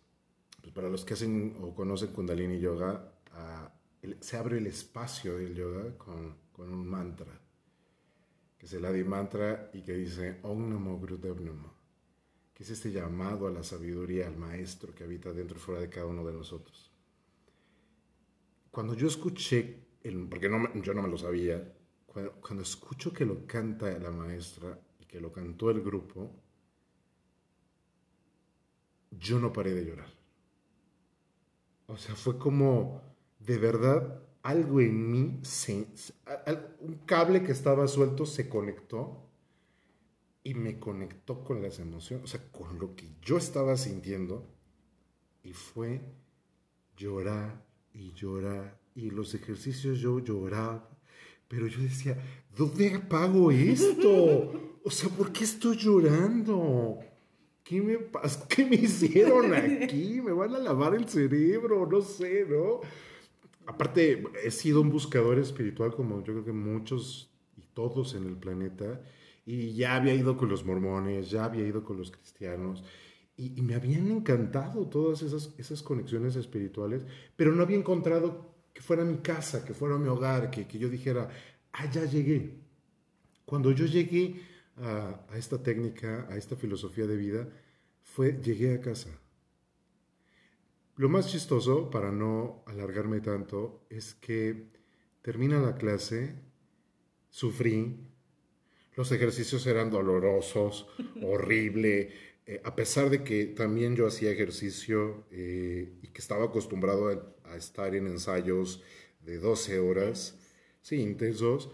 [0.61, 3.72] pues para los que hacen o conocen Kundalini Yoga, ah,
[4.20, 7.40] se abre el espacio del yoga con, un mantra
[8.57, 10.99] que es el Adi Mantra y que dice Om Namo,
[12.55, 15.90] que es este llamado a la sabiduría, al maestro que habita dentro y fuera de
[15.90, 16.95] cada uno de nosotros.
[18.77, 20.51] Cuando yo escuché, el, porque
[20.83, 21.67] yo no me lo sabía,
[22.05, 26.31] cuando, cuando escucho que lo canta la maestra y que lo cantó el grupo,
[29.12, 30.12] yo no paré de llorar.
[31.87, 33.01] O sea, fue como,
[33.39, 35.41] de verdad, algo en mí,
[36.81, 39.27] un cable que estaba suelto se conectó
[40.45, 44.47] y me conectó con las emociones, o sea, con lo que yo estaba sintiendo
[45.43, 46.03] y fue
[46.95, 47.65] llorar
[47.96, 50.88] y llorar y los ejercicios yo lloraba,
[51.48, 52.16] pero yo decía,
[52.56, 54.78] ¿dónde apago esto?
[54.85, 56.98] O sea, ¿por qué estoy llorando?
[57.62, 57.98] ¿Qué me,
[58.48, 60.20] ¿Qué me hicieron aquí?
[60.22, 61.87] ¿Me van a lavar el cerebro?
[61.90, 62.80] No sé, ¿no?
[63.66, 68.37] aparte, he sido un buscador espiritual como yo creo que muchos y todos en el
[68.37, 69.00] planeta,
[69.44, 72.85] y ya había ido con los mormones, ya había ido con los cristianos,
[73.37, 77.03] y, me habían encantado todas esas, esas conexiones espirituales,
[77.37, 80.88] pero no había encontrado que fuera mi casa, que fuera mi hogar, que, que yo
[80.88, 81.29] dijera,
[81.72, 82.55] ah, ya llegué.
[83.44, 84.40] Cuando yo llegué
[84.77, 87.49] a, a esta técnica, a esta filosofía de vida,
[88.03, 89.11] fue, llegué a casa
[90.96, 94.70] lo más chistoso, para no alargarme tanto, es que
[95.20, 96.37] termina la clase,
[97.29, 97.99] sufrí,
[98.94, 100.88] los ejercicios eran dolorosos,
[101.22, 102.12] horrible,
[102.46, 107.50] eh, a pesar de que también yo hacía ejercicio eh, y que estaba acostumbrado a,
[107.50, 108.82] a, estar en ensayos
[109.20, 110.38] de 12 horas,
[110.80, 111.70] sí, intensos,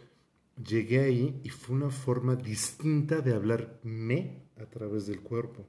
[0.56, 5.68] llegué ahí y fue una forma distinta de hablarme a través del cuerpo.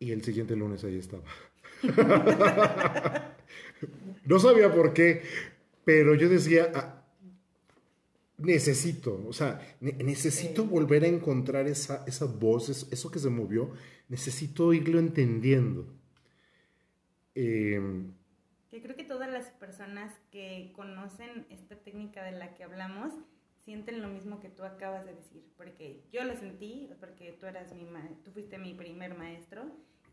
[0.00, 1.22] Y el siguiente lunes ahí estaba.
[4.24, 5.22] no sabía por qué,
[5.84, 6.93] pero yo decía, ah,
[8.44, 13.72] necesito, o sea, necesito volver a encontrar esa, esa voz, eso que se movió,
[14.08, 15.86] necesito irlo entendiendo.
[17.34, 18.12] Em,
[18.70, 23.12] que creo que todas las personas que conocen esta técnica de la que hablamos
[23.64, 27.72] sienten lo mismo que tú acabas de decir, porque yo lo sentí, porque tú eras
[27.72, 27.86] mi
[28.24, 29.64] tú fuiste mi primer maestro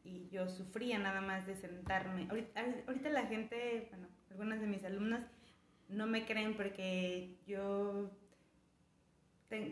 [0.04, 2.28] y yo sufría nada más de sentarme.
[2.30, 5.26] Ahorita, la gente, bueno, algunas de mis alumnas
[5.90, 8.10] no me creen porque yo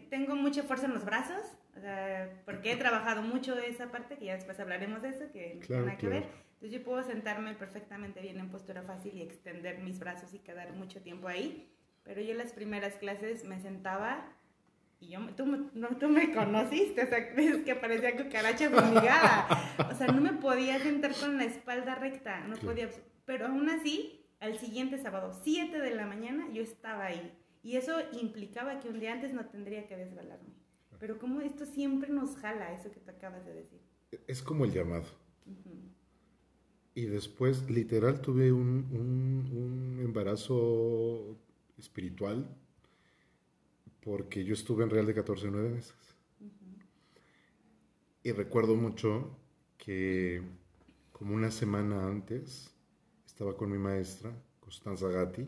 [0.09, 4.25] tengo mucha fuerza en los brazos, o sea, porque he trabajado mucho esa parte, que
[4.25, 6.23] ya después hablaremos de eso, que tiene nada que ver.
[6.55, 10.73] Entonces yo puedo sentarme perfectamente bien en postura fácil y extender mis brazos y quedar
[10.73, 11.71] mucho tiempo ahí.
[12.03, 14.35] Pero yo en las primeras clases me sentaba
[14.99, 19.47] Y yo, tú, no, tú me conociste, o sea, es que parecía cucaracha fumigada.
[19.89, 22.89] O sea, no me podía sentar con la espalda recta, no podía.
[23.25, 27.31] Pero aún así, al siguiente sábado, 7 de la mañana, yo estaba ahí.
[27.63, 30.53] Y eso implicaba que un día antes no tendría que desvelarme.
[30.99, 33.79] Pero como esto siempre nos jala, eso que te acabas de decir.
[34.27, 35.05] Es como el llamado.
[36.95, 41.37] Y después, literal, tuve un, un embarazo
[41.77, 42.47] espiritual
[44.01, 45.95] porque yo estuve en Real de 14 nueve meses.
[48.23, 49.37] Y recuerdo mucho
[49.77, 50.41] que
[51.11, 52.73] como una semana antes
[53.25, 55.47] estaba con mi maestra, Costanza Gatti,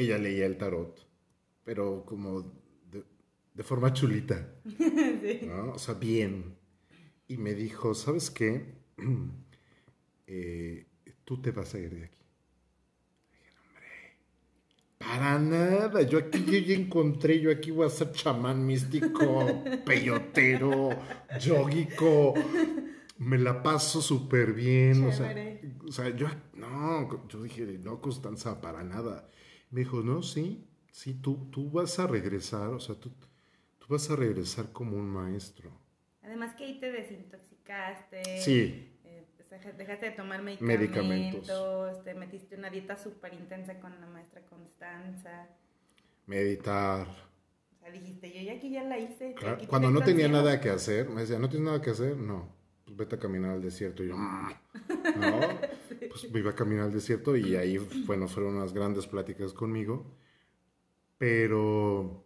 [0.00, 1.06] ella leía el tarot,
[1.64, 2.52] pero como
[3.54, 4.54] de, forma chulita,
[5.46, 5.72] ¿no?
[5.72, 6.56] o sea, bien.
[7.28, 8.74] Y me dijo, ¿sabes qué?
[10.32, 10.86] Eh,
[11.24, 12.20] tú te vas a ir de aquí.
[14.96, 20.90] Para nada, yo aquí ya encontré, yo aquí voy a ser chamán místico, peyotero,
[21.40, 22.34] yogico,
[23.18, 25.34] me la paso súper bien, o sea,
[25.88, 29.28] o sea, yo, no, yo dije, no, Constanza, para nada.
[29.70, 33.10] Me dijo, no, sí, sí, tú, tú vas a regresar, o sea, tú,
[33.78, 35.70] tú vas a regresar como un maestro.
[36.22, 38.42] Además que ahí te desintoxicaste.
[38.42, 38.90] Sí
[39.76, 45.48] dejaste de tomar medicamentos, te metiste una dieta súper intensa con la maestra Constanza.
[46.26, 47.06] Meditar.
[47.08, 49.34] O sea, dijiste, yo ya aquí ya la hice.
[49.68, 52.16] Cuando no tenía nada que hacer, me decía, ¿no tienes nada que hacer?
[52.16, 52.48] No,
[52.90, 54.02] pues vete a caminar al desierto.
[54.02, 54.50] Y yo, mm".
[55.16, 55.40] no,
[56.08, 60.16] pues me iba a caminar al desierto y ahí, bueno, fueron unas grandes pláticas conmigo.
[61.18, 62.24] Pero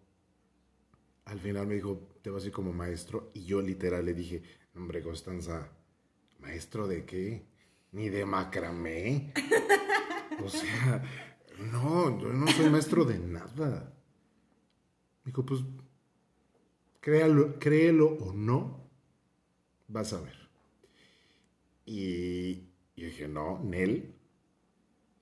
[1.26, 3.30] al final me dijo, te vas a ir como maestro.
[3.34, 4.42] Y yo literal le dije,
[4.74, 5.70] hombre, Constanza,
[6.40, 7.46] ¿Maestro de qué?
[7.92, 9.32] Ni de macramé.
[10.44, 11.02] O sea,
[11.72, 13.94] no, yo no soy maestro de nada.
[15.24, 15.60] Dijo, pues,
[17.00, 18.90] créalo, créelo o no,
[19.88, 20.43] vas a ver.
[21.84, 22.54] Y
[22.96, 24.14] yo dije, no, Nel.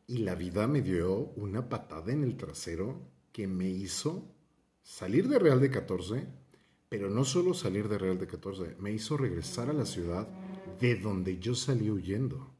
[0.07, 3.01] Y la vida me dio una patada en el trasero
[3.33, 4.35] que me hizo
[4.83, 6.27] salir de Real de 14,
[6.88, 10.29] pero no solo salir de Real de 14, me hizo regresar a la ciudad
[10.81, 12.53] de donde yo salí huyendo.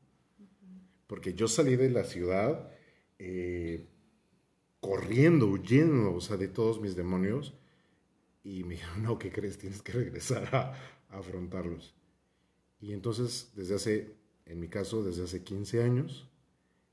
[1.07, 2.71] Porque yo salí de la ciudad
[3.19, 3.87] eh,
[4.81, 7.55] corriendo, huyendo, o sea, de todos mis demonios.
[8.43, 9.59] Y me dijeron, no, ¿qué crees?
[9.59, 10.75] Tienes que regresar a,
[11.11, 11.95] afrontarlos.
[12.83, 16.29] Y entonces, desde hace, en mi caso, desde hace 15 años,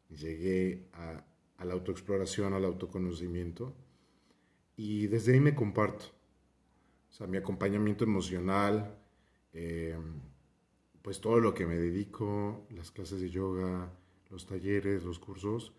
[0.10, 1.25] llegué a,
[1.65, 3.73] la autoexploración, al autoconocimiento.
[4.78, 6.06] Y desde ahí me comparto.
[7.10, 8.95] O sea, mi acompañamiento emocional,
[9.52, 9.97] eh,
[11.02, 13.91] pues todo lo que me dedico, las clases de yoga,
[14.30, 15.73] los talleres, los cursos,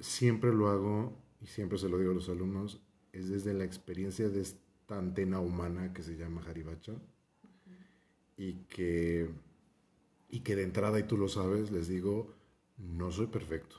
[0.00, 2.80] siempre lo hago y siempre se lo digo a los alumnos,
[3.12, 6.94] es desde la experiencia de esta antena humana que se llama Haribacha
[8.36, 9.28] y, que,
[10.28, 12.34] y que de entrada, y tú lo sabes, les digo,
[12.78, 13.76] no soy perfecto.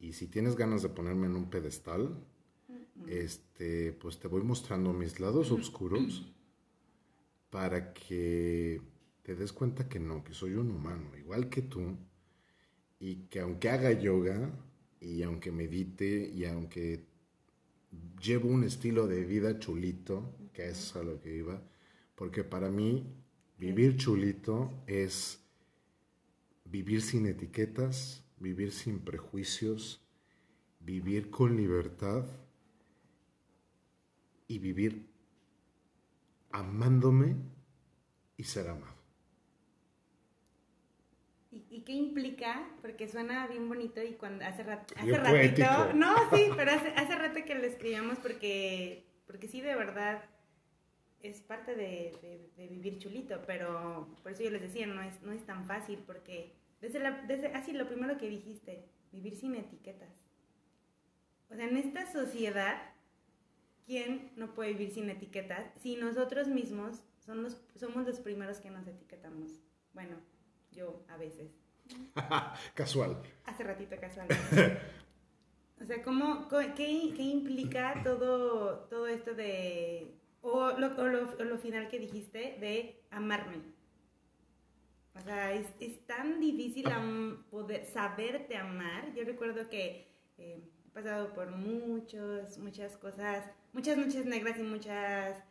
[0.00, 2.16] Y si tienes ganas de ponerme en un pedestal,
[3.06, 6.32] este, pues te voy mostrando mis lados oscuros
[7.50, 8.80] para que
[9.22, 11.96] te des cuenta que no, que soy un humano, igual que tú,
[13.00, 14.50] y que aunque haga yoga,
[15.00, 17.04] y aunque medite, y aunque
[18.20, 21.62] llevo un estilo de vida chulito, que es a lo que iba,
[22.18, 23.06] porque para mí
[23.58, 25.40] vivir chulito es
[26.64, 30.04] vivir sin etiquetas, vivir sin prejuicios,
[30.80, 32.24] vivir con libertad
[34.48, 35.06] y vivir
[36.50, 37.36] amándome
[38.36, 38.98] y ser amado.
[41.50, 42.68] ¿Y, qué implica?
[42.82, 45.92] Porque suena bien bonito y cuando hace, rato, hace ratito...
[45.94, 50.24] No, sí, pero hace, hace rato que lo escribíamos porque, porque sí, de verdad,
[51.22, 55.44] es parte de, vivir chulito, pero por eso yo les decía, no es, no es
[55.44, 60.10] tan fácil porque desde, la, desde así lo primero que dijiste, vivir sin etiquetas.
[61.50, 62.80] O sea, en esta sociedad,
[63.86, 68.86] ¿quién no puede vivir sin etiquetas si nosotros mismos somos somos los primeros que nos
[68.86, 69.60] etiquetamos?
[69.94, 70.16] Bueno,
[70.72, 71.50] yo a veces.
[72.74, 73.20] casual.
[73.44, 74.28] Hace ratito casual.
[75.80, 76.74] o sea, ¿cómo, qué,
[77.16, 80.17] qué, implica todo, todo esto de...
[80.40, 83.56] O lo, o lo, final que dijiste de amarme?
[85.14, 86.86] O sea, es, es tan difícil
[87.50, 89.12] poder saberte amar.
[89.14, 90.06] Yo recuerdo que
[90.38, 95.42] eh, he pasado por muchos, muchas cosas, muchas noches negras y muchas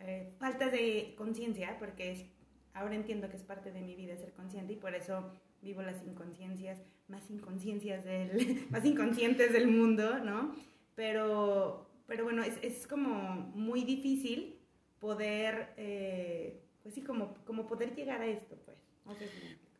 [0.00, 2.26] eh, faltas de conciencia, porque es
[2.74, 5.30] ahora entiendo que es parte de mi vida ser consciente y por eso
[5.62, 10.54] vivo las inconsciencias, más inconsciencias del, más inconscientes del mundo, ¿no?
[10.94, 14.60] Pero, pero bueno, es, es como muy difícil
[14.98, 18.78] poder, eh, pues sí, como, como poder llegar a esto, pues.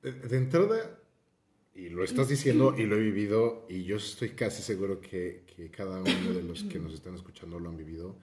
[0.02, 0.98] de, de entrada,
[1.74, 5.70] y lo estás diciendo y lo he vivido, y yo estoy casi seguro que, que,
[5.70, 8.16] cada uno de los que nos están escuchando lo han vivido.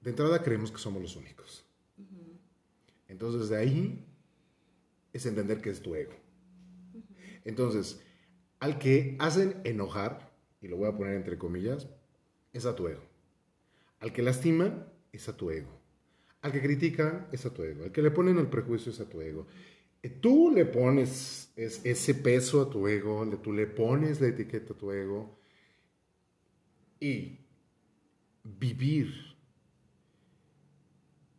[0.00, 1.64] De entrada creemos que somos los únicos.
[3.08, 4.04] Entonces de ahí
[5.12, 6.14] es entender que es tu ego.
[7.44, 8.02] Entonces,
[8.58, 11.88] al que hacen enojar, y lo voy a poner entre comillas,
[12.52, 13.02] es a tu ego.
[14.06, 15.80] Al que lastima, es a tu ego.
[16.42, 17.82] Al que critica, es a tu ego.
[17.82, 19.48] Al que le ponen el prejuicio, es a tu ego.
[20.00, 24.76] Eh, tú le pones ese peso a tu ego, tú le pones la etiqueta a
[24.76, 25.40] tu ego
[27.00, 27.40] y
[28.44, 29.12] vivir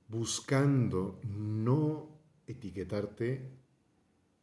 [0.09, 3.49] buscando no etiquetarte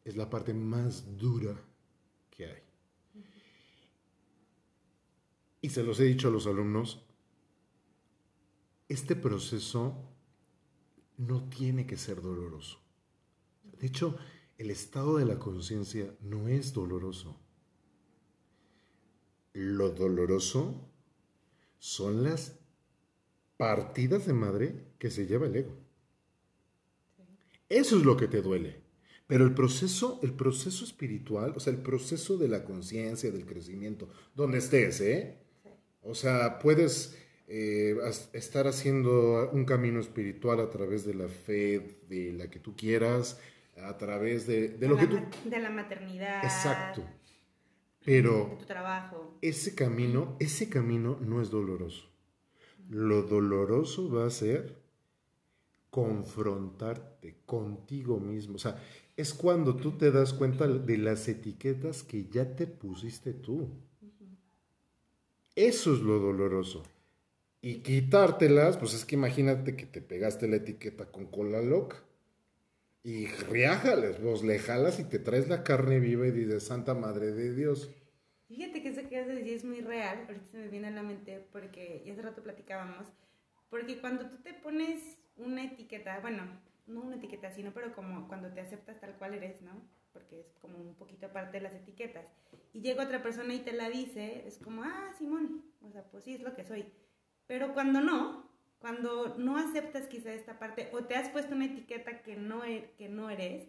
[0.03, 1.63] es la parte más dura
[2.31, 2.63] que hay.
[5.61, 7.04] Y se los he dicho a los alumnos,
[8.89, 9.97] este proceso
[11.17, 12.81] no tiene que ser doloroso.
[13.79, 14.17] De hecho,
[14.59, 17.41] el estado de la conciencia no es doloroso.
[19.53, 20.91] Lo doloroso
[21.79, 22.59] son las
[23.57, 25.77] partidas de madre que se lleva el ego.
[27.69, 28.83] Eso es lo que te duele.
[29.27, 34.09] Pero el proceso, el proceso espiritual, o sea, el proceso de la conciencia, del crecimiento,
[34.35, 35.39] donde estés, ¿eh?
[36.03, 37.17] O sea, puedes
[37.47, 37.97] eh,
[38.33, 43.41] estar haciendo un camino espiritual a través de la fe, de la que tú quieras,
[43.83, 45.19] a través de, lo que tú...
[45.45, 46.45] De la maternidad.
[46.45, 47.03] Exacto.
[48.05, 48.51] Pero...
[48.51, 49.39] De tu trabajo.
[49.43, 52.09] Ese camino, ese camino no es doloroso.
[52.89, 54.77] Lo doloroso va a ser
[55.91, 58.57] confrontarte contigo mismo.
[58.57, 58.83] O sea,
[59.17, 63.69] es cuando tú te das cuenta de las etiquetas que ya te pusiste tú.
[65.55, 66.83] Eso es lo doloroso.
[67.67, 71.97] Y quitártelas, pues es que imagínate que te pegaste la etiqueta con cola loca.
[73.03, 77.33] Y riájales, vos le jalas y te traes la carne viva y dices, Santa Madre
[77.33, 77.91] de Dios.
[78.49, 81.43] Fíjate que eso que de es muy real, ahorita se me viene a la mente
[81.53, 83.07] porque ya hace rato platicábamos,
[83.71, 86.43] porque cuando tú te pones una etiqueta, bueno,
[86.87, 89.73] no una etiqueta, sino pero como cuando te aceptas tal cual eres, ¿no?
[90.13, 92.27] Porque es como un poquito aparte de las etiquetas.
[92.75, 96.25] Y llega otra persona y te la dice, es como, ah, Simón, o sea, pues
[96.25, 96.85] sí, es lo que soy.
[97.47, 102.23] Pero cuando no, cuando no aceptas quizá esta parte o te has puesto una etiqueta
[102.23, 103.69] que no, e, que no eres,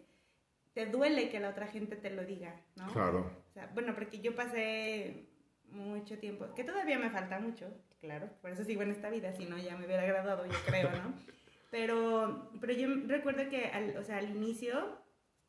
[0.74, 2.92] te duele que la otra gente te lo diga, ¿no?
[2.92, 3.30] Claro.
[3.48, 5.26] O sea, bueno, porque yo pasé
[5.70, 7.66] mucho tiempo, que todavía me falta mucho,
[8.00, 10.90] claro, por eso sigo en esta vida, si no ya me hubiera graduado, yo creo,
[10.90, 11.14] ¿no?
[11.70, 15.02] Pero, pero yo recuerdo que, al, o sea, al inicio,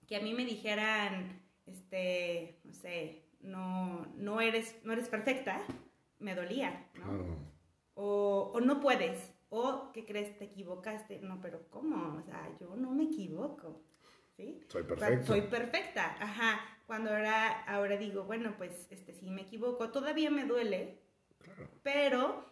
[0.08, 5.62] que a mí me dijeran, este, no sé, no, no, eres, no eres perfecta,
[6.20, 7.38] me dolía, ¿no?
[7.98, 10.38] O, o no puedes, o, ¿qué crees?
[10.38, 11.20] Te equivocaste.
[11.22, 12.18] No, pero ¿cómo?
[12.18, 13.82] O sea, yo no me equivoco.
[14.36, 14.60] ¿Sí?
[14.68, 15.26] Soy perfecta.
[15.26, 16.60] Soy perfecta, ajá.
[16.86, 21.00] Cuando ahora, ahora digo, bueno, pues este, si me equivoco, todavía me duele,
[21.40, 21.68] claro.
[21.82, 22.46] pero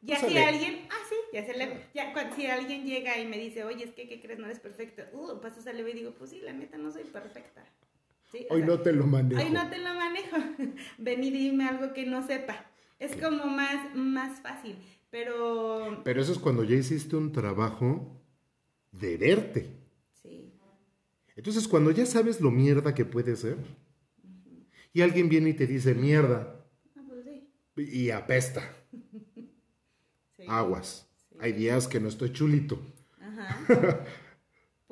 [0.00, 3.38] ya si alguien, ah, sí, ya se le, ya cuando, si alguien llega y me
[3.38, 4.38] dice, oye, es que, ¿qué crees?
[4.38, 5.02] No eres perfecto.
[5.12, 7.64] Uh, paso sale y digo, pues sí, la neta no soy perfecta.
[8.30, 8.46] ¿Sí?
[8.50, 9.42] Hoy no te lo manejo.
[9.42, 10.36] Hoy no te lo manejo.
[10.98, 12.66] Ven y dime algo que no sepa.
[12.98, 14.76] Es como más, más fácil,
[15.10, 16.02] pero...
[16.04, 18.22] Pero eso es cuando ya hiciste un trabajo
[18.92, 19.70] de verte.
[20.22, 20.52] Sí.
[21.36, 23.58] Entonces, cuando ya sabes lo mierda que puede ser,
[24.92, 26.64] y alguien viene y te dice mierda,
[26.96, 28.04] ah, pues sí.
[28.04, 28.62] y apesta
[30.48, 31.08] aguas.
[31.40, 32.78] Hay días que no estoy chulito.
[33.20, 34.04] Ajá.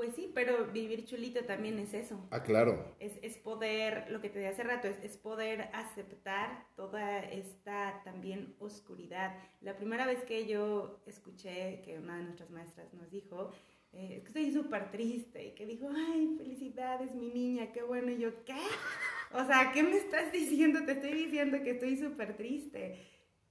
[0.02, 2.26] pues sí, pero vivir chulito también es eso.
[2.32, 2.96] Ah, claro.
[2.98, 8.02] Es, es poder, lo que te dije hace rato, es, es, poder aceptar toda esta
[8.02, 9.36] también oscuridad.
[9.60, 13.52] La primera vez que yo escuché que una de nuestras maestras nos dijo,
[13.92, 18.10] eh, es que estoy súper triste, y que dijo, ay, felicidades, mi niña, qué bueno.
[18.10, 18.58] Y yo, ¿qué?
[19.34, 20.84] O sea, ¿qué me estás diciendo?
[20.84, 22.98] Te estoy diciendo que estoy súper triste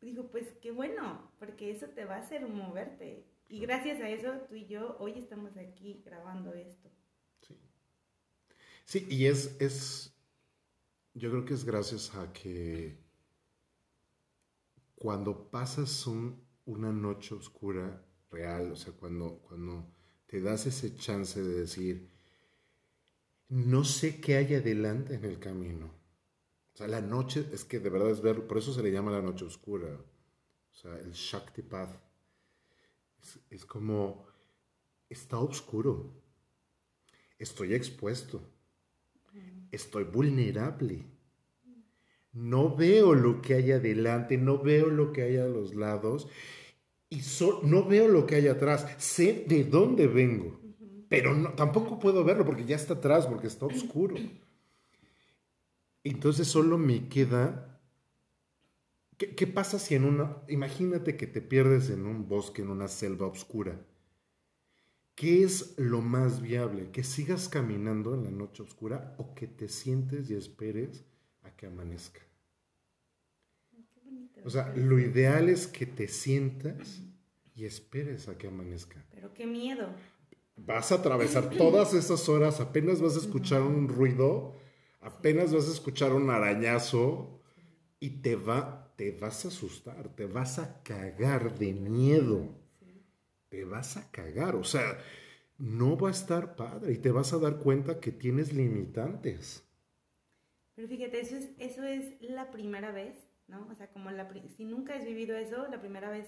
[0.01, 3.23] digo, pues qué bueno, porque eso te va a hacer moverte.
[3.51, 6.89] Y gracias a eso, tú y yo hoy estamos aquí grabando esto.
[7.41, 7.59] Sí.
[8.85, 10.15] Sí, y es, es,
[11.13, 12.97] yo creo que es gracias a que
[14.95, 19.85] cuando pasas un, una noche oscura real, o sea, cuando, cuando
[20.27, 22.09] te das ese chance de decir,
[23.49, 25.87] no sé qué hay adelante en el camino,
[26.73, 29.11] o sea, la noche es que de verdad es ver, por eso se le llama
[29.11, 29.89] la noche oscura.
[29.89, 32.10] O sea, el Shakti Path.
[33.49, 34.25] Es, como,
[35.09, 36.11] está oscuro.
[37.37, 38.41] estoy expuesto,
[39.71, 41.05] estoy vulnerable.
[42.33, 46.27] No veo lo que hay adelante, no veo lo que hay a los lados
[47.09, 47.21] y
[47.63, 48.87] no veo lo que hay atrás.
[48.97, 50.59] Sé de dónde vengo,
[51.09, 54.15] pero no, tampoco puedo verlo porque ya está atrás, porque está oscuro.
[56.03, 57.70] Entonces solo me queda...
[59.21, 60.41] ¿Qué, ¿Qué, pasa si en una...
[60.47, 63.79] Imagínate que te pierdes en un bosque, en una selva oscura.
[65.13, 66.89] ¿Qué es lo más viable?
[66.89, 71.05] ¿Que sigas caminando en la noche oscura o que te sientes y esperes
[71.43, 72.21] a que amanezca?
[74.43, 77.03] O sea, lo ideal es que te sientas
[77.53, 79.05] y esperes a que amanezca.
[79.11, 79.93] Pero qué miedo.
[80.55, 84.55] Vas a atravesar todas esas horas, apenas vas a escuchar un ruido,
[84.99, 87.39] apenas vas a escuchar un arañazo
[87.99, 92.61] y te va, te vas a asustar, te vas a cagar de miedo
[93.49, 94.55] te vas a cagar.
[94.55, 94.95] O sea,
[95.57, 99.67] no va a estar padre y te vas a dar cuenta que tienes limitantes.
[100.75, 103.15] Pero fíjate, eso es, eso es la primera vez,
[103.47, 103.67] ¿no?
[103.71, 106.27] O sea, como la, si nunca has vivido eso, la primera vez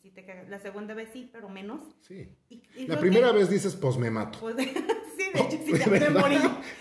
[0.00, 0.48] sí te cagas.
[0.48, 1.82] La segunda vez sí, pero menos.
[2.00, 2.26] Sí.
[2.88, 4.40] la primera vez dices, pues me mato.
[4.40, 6.38] Pues, sí, de hecho, sí, ya me morí.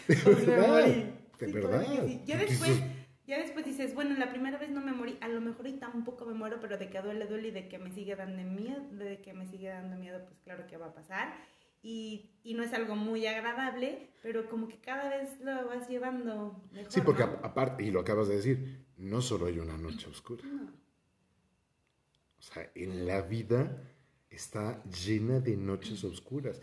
[0.07, 0.47] De pues.
[0.47, 1.13] Me morí.
[1.37, 2.07] De verdad.
[2.25, 2.81] Ya después
[3.25, 6.25] ya después dices, bueno, la primera vez no me morí, a lo mejor y tampoco
[6.25, 9.21] me muero, pero de que duele, duele y de que me sigue dando miedo, de
[9.21, 11.33] que me sigue dando miedo, pues claro que va a pasar.
[11.81, 16.63] Y, y no es algo muy agradable, pero como que cada vez lo vas llevando
[16.71, 16.91] mejor.
[16.91, 20.43] Sí, porque aparte, y lo acabas de decir, no solo hay una noche oscura.
[22.39, 23.81] O sea, en la vida
[24.29, 26.61] está llena de noches oscuras.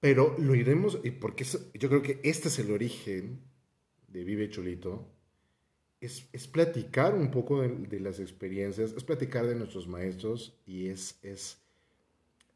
[0.00, 1.44] Pero lo iremos, porque
[1.74, 3.40] yo creo que este es el origen
[4.08, 5.15] de Vive Cholito,
[6.00, 11.58] es, platicar un poco de, las experiencias, es platicar de nuestros maestros y es, es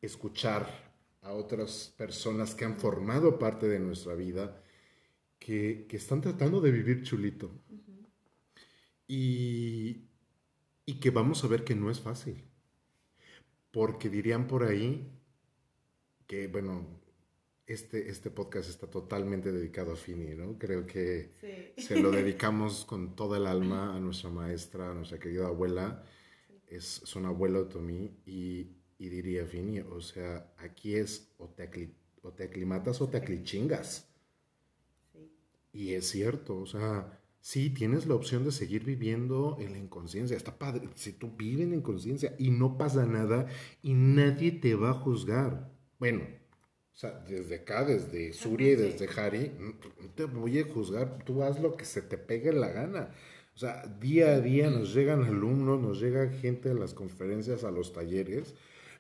[0.03, 4.63] escuchar a otras personas que han formado parte de nuestra vida,
[5.39, 7.51] que, están tratando de vivir chulito.
[9.09, 10.05] y,
[10.87, 12.45] y que vamos a ver que no es fácil.
[13.71, 15.09] Porque dirían por ahí
[16.27, 17.00] que, bueno,
[17.73, 20.59] este, este podcast está totalmente dedicado a Fini, ¿no?
[20.59, 25.47] Creo que se lo dedicamos con toda el alma a nuestra maestra, a nuestra querida
[25.47, 26.05] abuela.
[26.67, 32.33] Es, una abuela Otomí y, y diría Fini, o sea, aquí es o te, o
[32.33, 34.09] te aclimatas o te aclichingas.
[35.73, 40.37] Y es cierto, o sea, sí, tienes la opción de seguir viviendo en la inconsciencia.
[40.37, 43.47] Está padre, si tú vives en inconsciencia y no pasa nada
[43.81, 45.71] y nadie te va a juzgar.
[46.01, 46.40] Bueno,
[46.95, 51.43] o sea, desde acá, desde Surya y desde Hari, no te voy a juzgar, tú
[51.43, 53.15] haz lo que se te pegue la gana.
[53.55, 57.71] O sea, día a día nos llegan alumnos, nos llega gente a las conferencias, a
[57.71, 58.55] los talleres,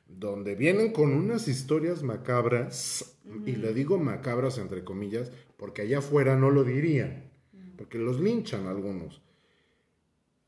[0.08, 3.16] donde vienen con unas historias macabras,
[3.46, 7.30] y le digo macabras entre comillas, porque allá afuera no lo dirían,
[7.76, 9.22] porque los linchan algunos.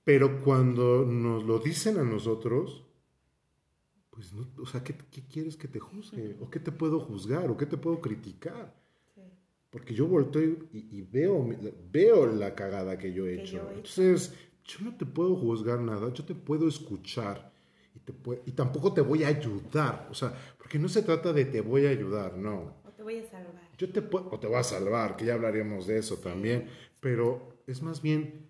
[0.04, 2.84] Pero cuando nos lo dicen a nosotros,
[4.12, 4.94] pues no, o sea, ¿qué,
[5.32, 6.36] quieres que te juzgue?
[6.38, 7.50] ¿O qué te puedo juzgar?
[7.50, 8.74] ¿O qué te puedo criticar?
[9.70, 11.48] Porque yo volteo y, veo,
[11.90, 13.66] veo la cagada que yo he, hecho.
[13.70, 14.34] Entonces,
[14.64, 17.50] yo no te puedo juzgar nada, yo te puedo escuchar
[17.94, 18.12] y, te
[18.44, 20.08] y tampoco te voy a ayudar.
[20.10, 22.82] O sea, porque no se trata de te voy a ayudar, no.
[22.84, 23.70] O te voy a salvar.
[23.78, 26.68] Yo te o te voy a salvar, que ya hablaríamos de eso también.
[27.00, 28.46] Pero es más bien,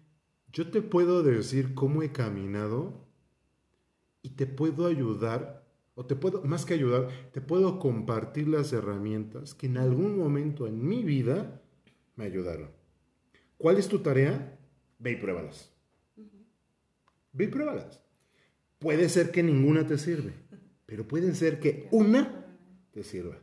[0.52, 3.01] yo te puedo decir cómo he caminado
[4.22, 9.54] y te puedo ayudar, o te puedo, más que ayudar, te puedo compartir las herramientas
[9.54, 11.60] que en algún momento en mi vida
[12.16, 12.70] me ayudaron.
[13.58, 14.58] ¿Cuál es tu tarea?
[14.98, 15.72] Ve y pruébalas.
[17.32, 18.00] Ve y pruébalas.
[18.78, 20.34] Puede ser que ninguna te sirve,
[20.86, 22.46] pero puede ser que una
[22.92, 23.38] te sirva.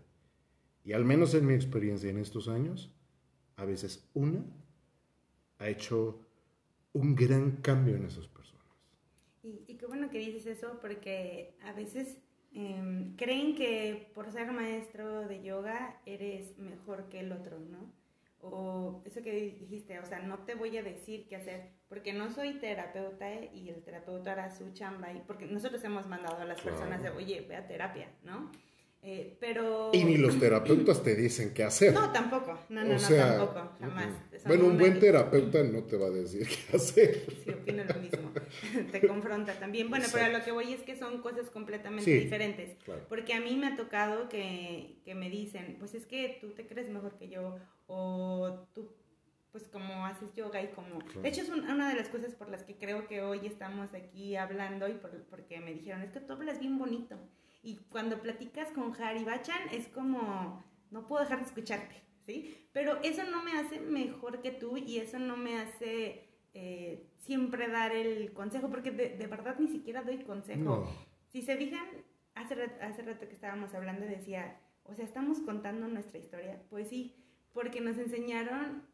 [0.83, 2.93] Y al menos en mi experiencia en estos años,
[3.55, 4.45] a veces una
[5.57, 6.25] ha hecho
[6.93, 8.27] un gran cambio en esos
[9.43, 12.17] y, qué bueno que dices eso porque a veces
[12.53, 17.91] em, creen que por ser maestro de yoga eres mejor que el otro, ¿no?
[18.41, 22.29] O eso que dijiste, o sea, no te voy a decir qué hacer, porque no
[22.29, 26.61] soy terapeuta y el terapeuta hará su chamba, y porque nosotros hemos mandado a las
[26.61, 28.49] personas de, oye, ve a terapia, ¿no?
[29.01, 29.91] Eh, pero...
[29.93, 31.93] Y ni los terapeutas te dicen qué hacer.
[31.93, 32.59] No, tampoco.
[32.69, 33.71] No, no, no, tampoco.
[33.79, 34.09] Jamás.
[34.45, 37.25] Bueno, un buen terapeuta no te va a decir qué hacer.
[37.43, 38.31] Sí, opino lo mismo.
[38.91, 39.89] te confronta también.
[39.89, 42.77] Bueno, pero a lo que voy es que son cosas completamente diferentes.
[43.07, 46.67] Porque a mí me ha tocado que, que me dicen, pues es que tú te
[46.67, 48.89] crees mejor que yo o tú
[49.51, 50.99] pues como haces yoga y como...
[51.21, 54.35] De hecho es una de las cosas por las que creo que hoy estamos aquí
[54.35, 57.17] hablando y por, porque me dijeron, es que tú hablas bien bonito.
[57.61, 61.95] Y cuando platicas con Harry Bachan es como, no puedo dejar de escucharte.
[62.25, 62.69] ¿sí?
[62.71, 67.67] Pero eso no me hace mejor que tú y eso no me hace eh, siempre
[67.67, 70.87] dar el consejo, porque de, verdad ni siquiera doy consejo.
[71.27, 71.85] Si se fijan,
[72.35, 76.61] hace, hace rato que estábamos hablando decía, o sea, estamos contando nuestra historia.
[76.69, 77.15] Pues sí,
[77.53, 78.87] porque nos enseñaron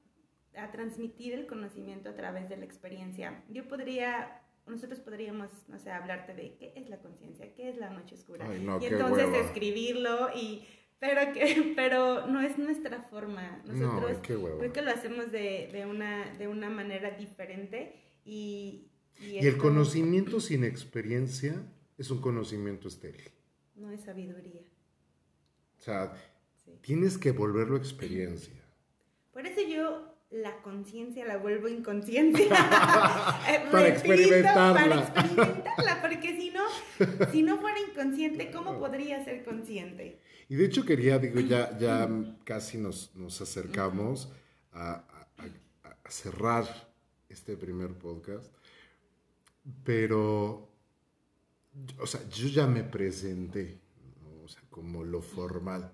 [0.58, 3.44] a transmitir el conocimiento a través de la experiencia.
[3.50, 7.90] Yo podría, nosotros podríamos, no sé, hablarte de qué es la conciencia, qué es la
[7.92, 8.48] noche oscura.
[8.82, 10.66] y entonces escribirlo y...
[10.98, 13.62] Pero, que, pero no es nuestra forma.
[13.66, 17.94] Nosotros creo que lo hacemos de, de, una, de una manera diferente
[18.24, 18.92] y...
[19.18, 21.56] Y, el conocimiento sin experiencia
[21.98, 23.32] es un conocimiento estéril.
[23.76, 24.62] No es sabiduría.
[25.78, 26.14] O sea,
[26.82, 28.62] tienes que volverlo experiencia.
[29.32, 32.48] Por eso yo la conciencia la vuelvo inconsciente.
[33.72, 35.14] para experimentarla.
[35.14, 36.64] Para experimentarla, porque si no,
[37.32, 40.20] si no fuera inconsciente, ¿cómo podría ser consciente?
[40.50, 42.10] Y de hecho quería, digo, ya, ya
[42.44, 44.32] casi nos, nos acercamos
[44.74, 45.06] a,
[45.38, 46.66] a, cerrar
[47.30, 48.54] este primer podcast,
[49.84, 50.70] pero,
[51.98, 53.80] o sea, yo ya me presenté,
[54.44, 55.92] o sea, como lo formal,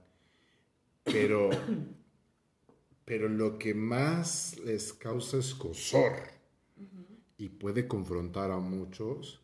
[1.03, 1.49] pero
[3.11, 6.13] pero lo que más les causa escosor
[7.35, 9.41] y puede confrontar a muchos,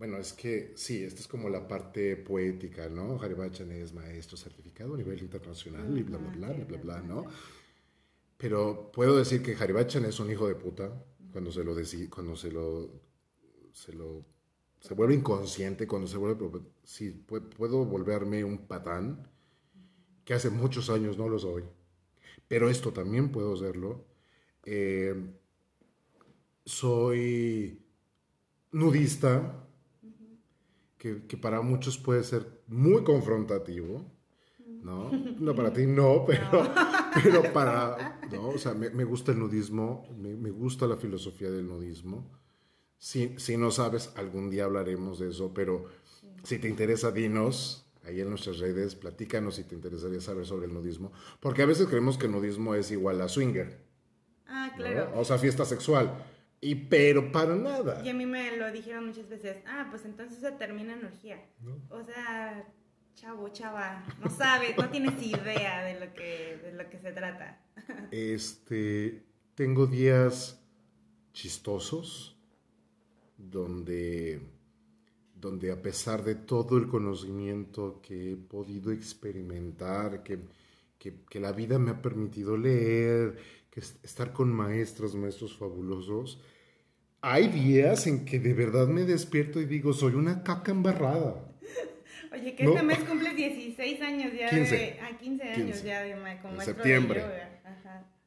[0.00, 3.22] bueno, es que sí, esta es como la parte poética, ¿no?
[3.22, 7.24] Haribachan es maestro certificado a nivel internacional y bla, bla, bla, bla, bla, bla, ¿no?
[8.36, 10.92] Pero puedo decir que Haribachan es un hijo de puta
[11.30, 11.76] cuando se lo
[12.10, 12.90] cuando se lo,
[13.72, 14.24] se lo,
[14.80, 19.30] se vuelve inconsciente, cuando se vuelve, sí, puedo volverme un patán,
[20.24, 21.62] que hace muchos años no lo soy
[22.48, 24.04] pero esto también puedo hacerlo.
[24.64, 25.14] Eh,
[26.64, 27.80] soy
[28.72, 29.64] nudista,
[30.98, 34.04] que, para muchos puede ser muy confrontativo,
[34.82, 35.10] ¿no?
[35.12, 36.72] No para ti no, pero,
[37.22, 38.48] pero para, ¿no?
[38.48, 42.30] O sea, me, gusta el nudismo, me, gusta la filosofía del nudismo.
[42.98, 45.84] Si, si no sabes, algún día hablaremos de eso, pero
[46.42, 50.74] si te interesa, dinos, ahí en nuestras redes, platícanos si te interesaría saber sobre el
[50.74, 53.78] nudismo, porque a veces creemos que el nudismo es igual a swinger.
[54.46, 55.12] Ah, claro.
[55.14, 56.24] O sea, fiesta sexual.
[56.60, 58.02] Y pero para nada.
[58.04, 61.44] Y a mí me lo dijeron muchas veces, ah, pues entonces se termina en orgía.
[61.90, 62.66] O sea,
[63.14, 67.60] chavo, chava, no sabes, no tienes idea de lo que, de lo que se trata.
[68.10, 70.60] este, tengo días
[71.32, 72.36] chistosos
[73.36, 74.57] donde
[75.40, 80.40] donde a pesar de todo el conocimiento que he podido experimentar, que,
[80.98, 83.36] que, la vida me ha permitido leer,
[83.70, 86.42] que estar con maestros, maestros fabulosos,
[87.20, 91.52] hay días en que de verdad me despierto y digo, soy una caca embarrada.
[92.32, 94.76] Oye, que este mes cumple 16 años ya 15.
[94.76, 95.00] de...
[95.00, 97.24] Ah, 15 años ya de como en septiembre.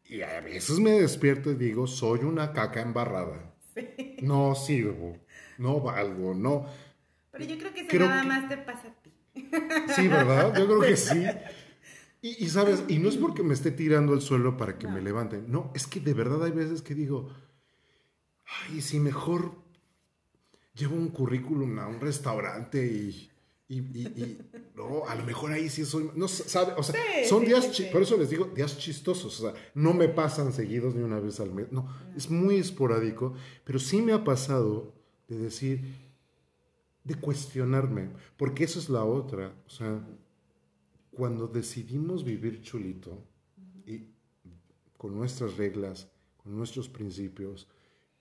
[0.06, 3.48] Y a veces me despierto y digo, soy una caca embarrada.
[3.74, 4.18] Sí.
[4.22, 5.18] No sirvo,
[5.58, 6.68] no valgo, no
[7.42, 9.12] pero yo creo que eso nada más te pasa a ti.
[9.96, 10.56] Sí, ¿verdad?
[10.58, 11.24] Yo creo que sí.
[12.24, 15.52] Y, sabes, y no es porque me esté tirando al suelo para que me levanten.
[15.52, 17.34] No, es que de verdad hay veces que digo,
[18.70, 19.56] ay, si mejor
[20.76, 23.32] llevo un currículum a un restaurante y,
[23.68, 24.38] y,
[24.76, 26.96] no, a lo mejor ahí sí soy, no sabe, o sea,
[27.28, 31.02] son días, por eso les digo, días chistosos, o sea, no me pasan seguidos ni
[31.02, 33.34] una vez al mes, no, es muy esporádico,
[33.64, 34.94] pero sí me ha pasado
[35.28, 36.11] de decir,
[37.04, 40.06] de cuestionarme, porque eso es la otra, o sea,
[41.12, 43.24] cuando decidimos vivir chulito
[43.86, 44.06] y
[44.98, 47.68] con nuestras reglas, con nuestros principios,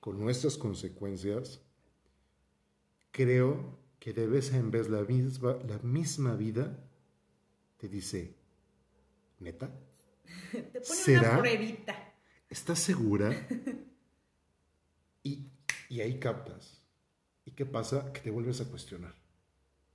[0.01, 1.61] con nuestras consecuencias,
[3.11, 6.83] creo que de vez en vez la misma, la misma vida
[7.77, 8.35] te dice,
[9.39, 9.71] neta,
[10.53, 12.15] te pone una pruebita.
[12.49, 13.47] ¿Estás segura?
[15.23, 15.47] y,
[15.89, 16.80] y ahí captas ¿Y
[17.61, 18.11] qué pasa?
[18.15, 19.13] Que te vuelves a cuestionar.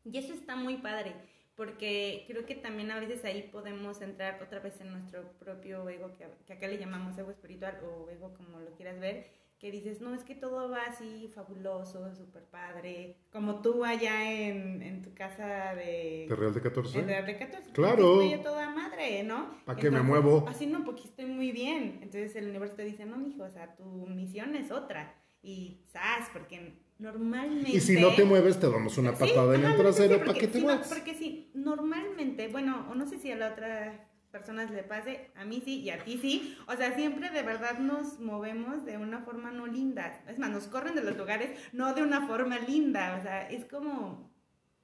[0.03, 1.15] Y eso está muy padre,
[1.55, 6.11] porque creo que también a veces ahí podemos entrar otra vez en nuestro propio ego,
[6.13, 9.25] que, acá le llamamos ego espiritual o ego como lo quieras ver,
[9.57, 14.83] que dices, no, es que todo va así fabuloso, súper padre, como tú allá en,
[14.83, 16.27] en tu casa de...
[16.29, 16.99] ¿De Real de 14?
[16.99, 17.71] De Real de 14.
[17.71, 18.21] Claro.
[18.21, 19.57] Estoy toda madre, ¿no?
[19.65, 20.45] ¿Para qué me muevo?
[20.47, 21.97] Así no, porque estoy muy bien.
[22.03, 25.15] Entonces el universo te dice, no, mijo, o sea, tu misión es otra.
[25.41, 26.27] Y, ¿sabes?
[26.31, 27.71] Porque normalmente...
[27.71, 30.59] Y si no te mueves, te damos una patada en el trasero para que te
[30.59, 30.87] muevas.
[30.87, 35.45] porque sí, normalmente, bueno, o no sé si a la otra personas le pase, a
[35.45, 36.57] mí sí y a ti sí.
[36.67, 40.21] O sea, siempre de verdad nos movemos de una forma no linda.
[40.27, 43.15] Es más, nos corren de los lugares no de una forma linda.
[43.17, 44.29] O sea, es como,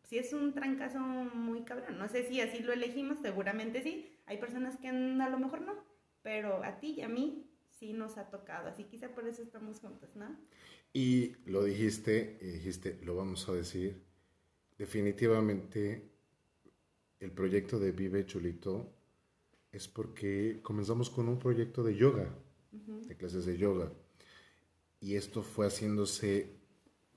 [0.03, 1.97] si es un trancazo muy cabrón.
[1.97, 4.17] No sé si así lo elegimos, seguramente sí.
[4.25, 5.83] Hay personas que a lo mejor no.
[6.21, 7.51] pero a ti y a mí
[7.81, 10.37] sí nos ha tocado, así quizá por eso estamos juntos, ¿no?
[10.93, 14.01] Y lo dijiste, y dijiste, lo vamos a decir,
[14.77, 16.09] definitivamente
[17.19, 18.91] el proyecto de Vive Chulito
[19.71, 22.35] es porque comenzamos con un proyecto de yoga,
[22.71, 23.91] de clases de yoga,
[24.99, 26.49] y esto fue haciéndose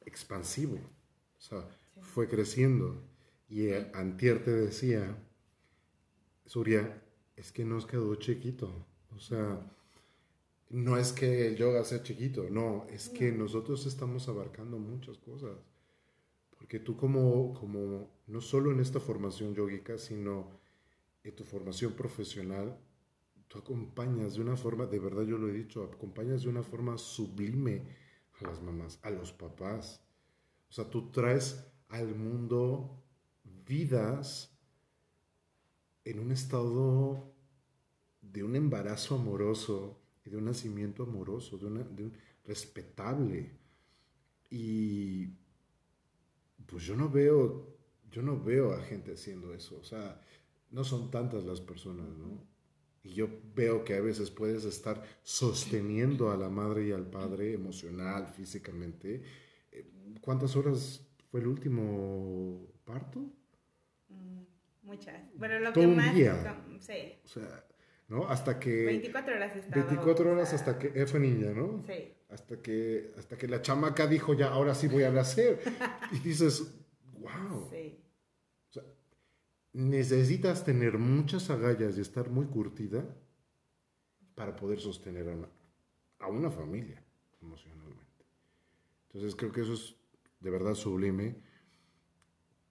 [0.06, 1.68] expansivo, o sea,
[2.00, 3.02] fue creciendo.
[3.48, 5.16] Y Antier te decía,
[6.46, 7.02] Surya,
[7.36, 9.60] es que nos quedó chiquito, o sea,
[10.70, 15.56] no es que el yoga sea chiquito, no, es que nosotros estamos abarcando muchas cosas.
[16.50, 20.48] Porque tú como, como, no solo en esta formación yógica, sino
[21.22, 22.78] en tu formación profesional,
[23.48, 26.98] tú acompañas de una forma, de verdad yo lo he dicho, acompañas de una forma
[26.98, 27.82] sublime
[28.40, 30.02] a las mamás, a los papás.
[30.68, 33.02] O sea, tú traes al mundo
[33.66, 34.58] vidas
[36.04, 37.32] en un estado
[38.20, 42.12] de un embarazo amoroso y de un nacimiento amoroso, de, de un
[42.44, 43.50] respetable.
[44.50, 45.28] Y
[46.66, 47.76] pues yo no veo,
[48.10, 49.78] yo no veo a gente haciendo eso.
[49.78, 50.20] O sea,
[50.70, 52.42] no son tantas las personas, ¿no?
[53.02, 57.52] Y yo veo que a veces puedes estar sosteniendo a la madre y al padre
[57.52, 59.22] emocional, físicamente.
[59.70, 63.30] Eh, ¿Cuántas horas fue el último parto?
[64.08, 64.42] Mm,
[64.84, 65.22] muchas.
[65.36, 66.14] Bueno, lo que más...
[66.14, 66.64] Día.
[66.80, 67.18] Sí.
[67.24, 67.66] O sea,
[68.14, 68.28] ¿no?
[68.28, 68.84] Hasta que...
[68.84, 69.86] 24 horas estaba.
[69.86, 70.92] 24 horas hasta que...
[70.94, 71.82] Eh, fue niña, ¿no?
[71.86, 72.12] Sí.
[72.30, 75.60] Hasta que, hasta que la chamaca dijo, ya, ahora sí voy a nacer.
[76.12, 76.74] y dices,
[77.18, 77.68] wow.
[77.70, 77.98] Sí.
[78.70, 78.84] O sea,
[79.72, 83.04] necesitas tener muchas agallas y estar muy curtida
[84.34, 85.48] para poder sostener a una,
[86.20, 87.02] a una familia
[87.42, 88.24] emocionalmente.
[89.08, 89.96] Entonces creo que eso es
[90.40, 91.36] de verdad sublime.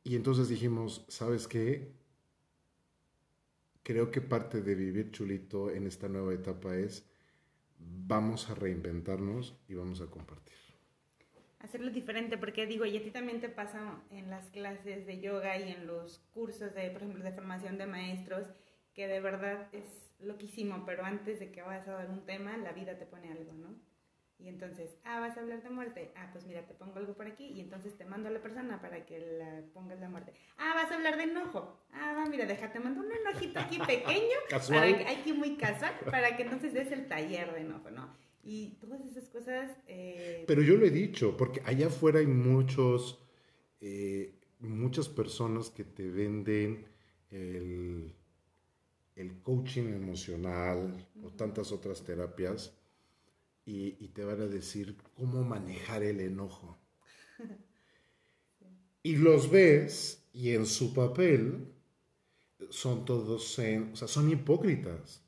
[0.05, 1.91] Y entonces dijimos, ¿sabes qué?
[3.83, 7.07] Creo que parte de vivir chulito en esta nueva etapa es
[7.77, 10.55] vamos a reinventarnos y vamos a compartir.
[11.59, 15.57] Hacerlo diferente, porque digo, y a ti también te pasa en las clases de yoga
[15.57, 18.47] y en los cursos de, por ejemplo, de formación de maestros,
[18.93, 22.73] que de verdad es loquísimo, pero antes de que vayas a dar un tema, la
[22.73, 23.75] vida te pone algo, ¿no?
[24.39, 26.11] Y entonces, ah, vas a hablar de muerte.
[26.17, 28.81] Ah, pues mira, te pongo algo por aquí y entonces te mando a la persona
[28.81, 30.33] para que la pongas la muerte.
[30.57, 31.79] Ah, vas a hablar de enojo.
[31.93, 34.35] Ah, mira, déjate, mando un enojito aquí pequeño.
[34.49, 34.95] casual.
[34.97, 38.13] Para aquí muy casual, para que entonces des el taller de enojo, ¿no?
[38.43, 39.71] Y todas esas cosas...
[39.87, 43.23] Eh, Pero yo lo he dicho, porque allá afuera hay muchos,
[43.79, 46.85] eh, muchas personas que te venden
[47.31, 48.13] el,
[49.15, 52.77] el coaching emocional o tantas otras terapias
[53.65, 56.77] y, te van a decir cómo manejar el enojo.
[59.05, 61.73] Y los ves y en su papel
[62.69, 65.21] son todos, o sea, son hipócritas.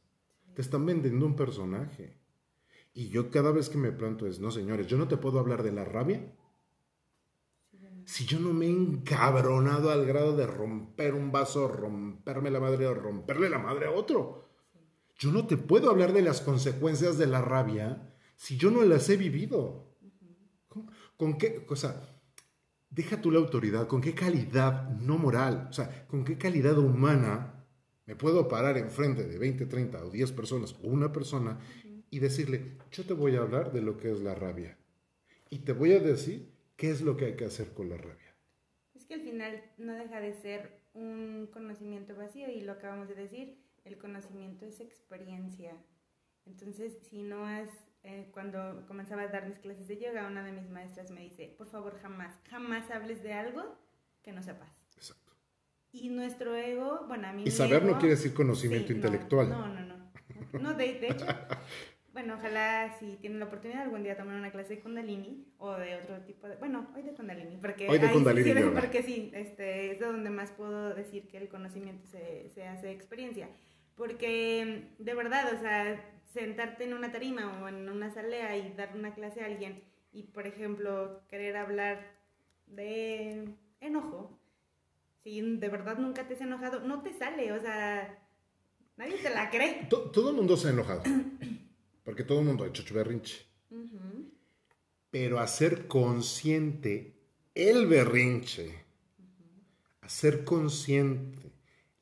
[0.53, 2.15] Te están vendiendo un personaje.
[2.93, 5.61] Y yo cada vez que me planto es, no señores, yo no te puedo hablar
[5.61, 6.21] de la rabia.
[8.05, 12.87] Si yo no me he encabronado al grado de romper un vaso, romperme la madre
[12.87, 14.47] o romperle la madre a otro.
[15.17, 19.09] Yo no te puedo hablar de las consecuencias de la rabia si yo no las
[19.09, 19.95] he vivido?
[21.17, 22.01] ¿Con, qué, o sea,
[22.89, 27.65] deja tú la autoridad, con qué calidad no moral, o sea, con qué calidad humana
[28.05, 31.59] me puedo parar enfrente de 20, 30 o 10 personas o una persona
[32.09, 34.77] y decirle, yo te voy a hablar de lo que es la rabia
[35.49, 38.35] y te voy a decir qué es lo que hay que hacer con la rabia.
[38.93, 43.15] Es que al final no deja de ser un conocimiento vacío y lo acabamos de
[43.15, 45.75] decir, el conocimiento es experiencia.
[46.45, 47.69] Entonces, si no has
[48.05, 51.55] eh, cuando comenzaba a dar mis clases de yoga, una de mis maestras me dice,
[51.57, 53.77] por favor, jamás, jamás hables de algo
[54.21, 54.69] que no sepas.
[54.95, 55.33] Exacto.
[55.91, 57.43] Y nuestro ego, bueno, a mí...
[57.45, 59.49] Y saber no quiere decir conocimiento intelectual.
[59.49, 59.95] No, no, no.
[60.59, 61.25] No, de, de hecho,
[62.13, 65.95] bueno, ojalá si tienen la oportunidad algún día tomar una clase de Kundalini o de
[65.95, 66.57] otro tipo de...
[66.57, 67.89] Bueno, hoy de Kundalini, porque...
[67.89, 68.53] Hoy de Kundalini.
[68.53, 72.67] Sí, porque sí, este, es de donde más puedo decir que el conocimiento se, se
[72.67, 73.49] hace experiencia.
[73.95, 78.91] Porque de verdad, o sea, sentarte en una tarima o en una salea y dar
[78.95, 82.15] una clase a alguien y, por ejemplo, querer hablar
[82.67, 84.39] de enojo,
[85.23, 88.21] si de verdad nunca te has enojado, no te sale, o sea,
[88.97, 89.87] nadie te la cree.
[89.89, 91.03] Todo el mundo se ha enojado,
[92.03, 93.45] porque todo el mundo ha hecho berrinche.
[95.09, 97.15] Pero hacer consciente
[97.53, 98.85] el berrinche,
[100.01, 101.44] hacer consciente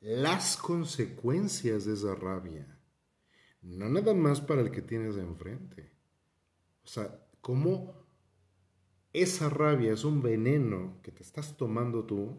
[0.04, 2.78] las consecuencias de esa rabia,
[3.62, 5.92] no nada más para el que tienes de enfrente.
[6.84, 8.04] O sea, cómo
[9.14, 12.38] esa rabia es un veneno que te estás tomando tú,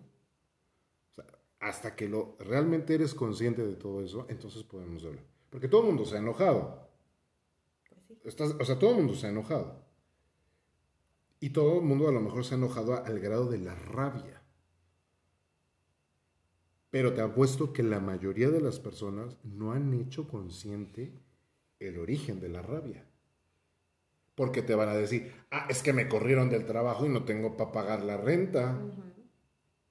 [1.59, 5.25] hasta que lo, realmente eres consciente de todo eso, entonces podemos hablar.
[5.49, 6.87] Porque todo el mundo se ha enojado.
[8.07, 8.19] Pues.
[8.25, 9.83] Estás- o sea, todo el mundo se ha enojado.
[11.39, 14.34] Y todo el mundo a lo mejor se ha enojado al grado de la rabia.
[16.95, 21.11] Pero te apuesto que la mayoría de las personas no han hecho consciente
[21.77, 23.05] el origen de la rabia.
[24.33, 27.57] Porque te van a decir, ah, es que me corrieron del trabajo y no tengo
[27.57, 28.81] para pagar la renta.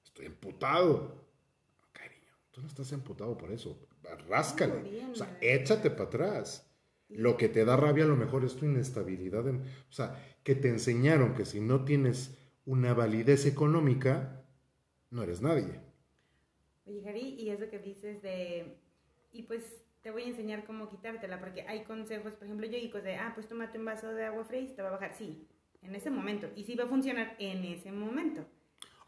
[0.03, 1.27] Estoy emputado.
[1.91, 3.87] Cariño, tú no estás emputado por eso.
[4.27, 4.81] Ráscale.
[4.81, 5.43] bien, O sea, ¿verdad?
[5.43, 6.67] échate para atrás.
[7.09, 9.47] Lo que te da rabia a lo mejor es tu inestabilidad.
[9.47, 12.35] en- o sea, que te enseñaron que si no tienes
[12.65, 14.43] una validez económica,
[15.11, 15.84] no eres nadie.
[16.85, 18.77] Oye, Jari, y eso que dices de,
[19.31, 19.63] y pues
[20.01, 23.31] te voy a enseñar cómo quitártela, porque hay consejos, por ejemplo, yo digo de, ah,
[23.33, 25.47] pues tómate un vaso de agua fría y te va a bajar, sí,
[25.81, 28.45] en ese momento, y sí va a funcionar en ese momento.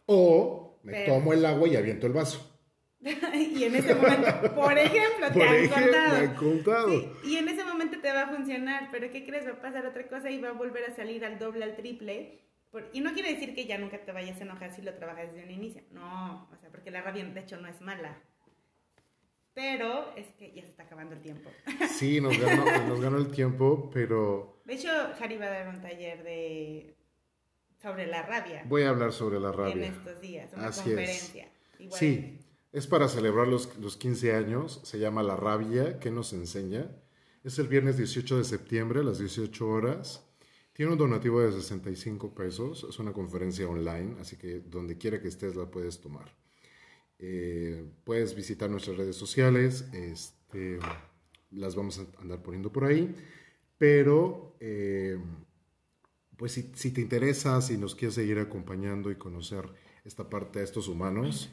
[0.08, 2.54] O me Pero- tomo el agua y aviento el vaso.
[3.02, 6.10] y en ese momento, por ejemplo, Por te han ejemplo, contado.
[6.20, 6.90] me han contado.
[6.90, 9.46] Sí, y en ese momento te va a funcionar, pero ¿qué crees?
[9.46, 12.40] Va a pasar otra cosa y va a volver a salir al doble, al triple.
[12.78, 15.32] Por- y no quiere decir que ya nunca te vayas a enojar si lo trabajas
[15.32, 15.82] desde un inicio.
[15.92, 18.18] No, o sea, porque la rabia de hecho no es mala.
[19.54, 21.50] Pero es que ya se está acabando el tiempo.
[21.90, 25.82] Sí, nos ganó, nos ganó el tiempo, pero De hecho, Harry va a dar un
[25.82, 26.94] taller de
[27.82, 29.86] sobre la rabia voy a hablar sobre la en rabia.
[29.88, 30.86] estos días, una Así es.
[30.96, 31.48] conferencia.
[31.80, 32.00] Igual.
[32.00, 32.40] Sí,
[32.72, 36.90] es para celebrar los, los 15 años, se llama La Rabia, que nos enseña.
[37.44, 40.27] Es el viernes 18 de septiembre a las 18 horas.
[40.78, 45.28] Tiene un donativo de 65 pesos, es una conferencia online, así que donde quiera que
[45.28, 46.32] estés la puedes tomar.
[47.18, 50.78] Eh, puedes visitar nuestras redes sociales, este,
[51.50, 53.16] las vamos a andar poniendo por ahí,
[53.80, 55.18] pero eh,
[56.38, 59.68] pues si, si te interesa, si nos quieres seguir acompañando y conocer
[60.06, 61.50] esta parte de estos humanos,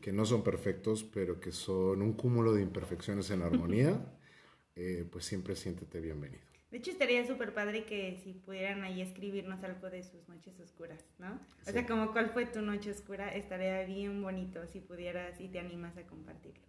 [0.00, 4.18] que no son perfectos, pero que son un cúmulo de imperfecciones en armonía,
[4.76, 6.51] eh, pues siempre siéntete bienvenido.
[6.72, 11.04] De hecho, estaría súper padre que si pudieran ahí escribirnos algo de sus noches oscuras,
[11.18, 11.38] ¿no?
[11.68, 15.58] O sea, como cuál fue tu noche oscura, estaría bien bonito si pudieras y te
[15.58, 16.62] animas a compartirlo.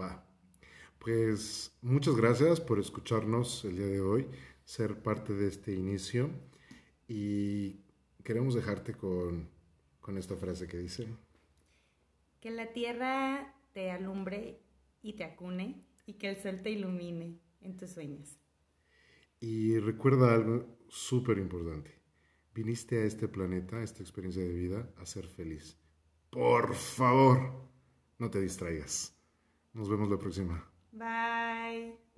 [0.00, 0.24] Va.
[0.98, 4.26] Pues muchas gracias por escucharnos el día de hoy,
[4.64, 6.30] ser parte de este inicio
[7.06, 7.80] y
[8.24, 9.50] queremos dejarte con,
[10.00, 11.06] con esta frase que dice,
[12.40, 14.62] Que la tierra te alumbre
[15.02, 18.39] y te acune y que el sol te ilumine en tus sueños.
[19.40, 21.98] Y recuerda algo súper importante,
[22.54, 25.78] viniste a este planeta, a esta experiencia de vida, a ser feliz.
[26.30, 27.68] Por favor,
[28.18, 29.16] no te distraigas.
[29.72, 30.70] Nos vemos la próxima.
[30.92, 32.09] Bye.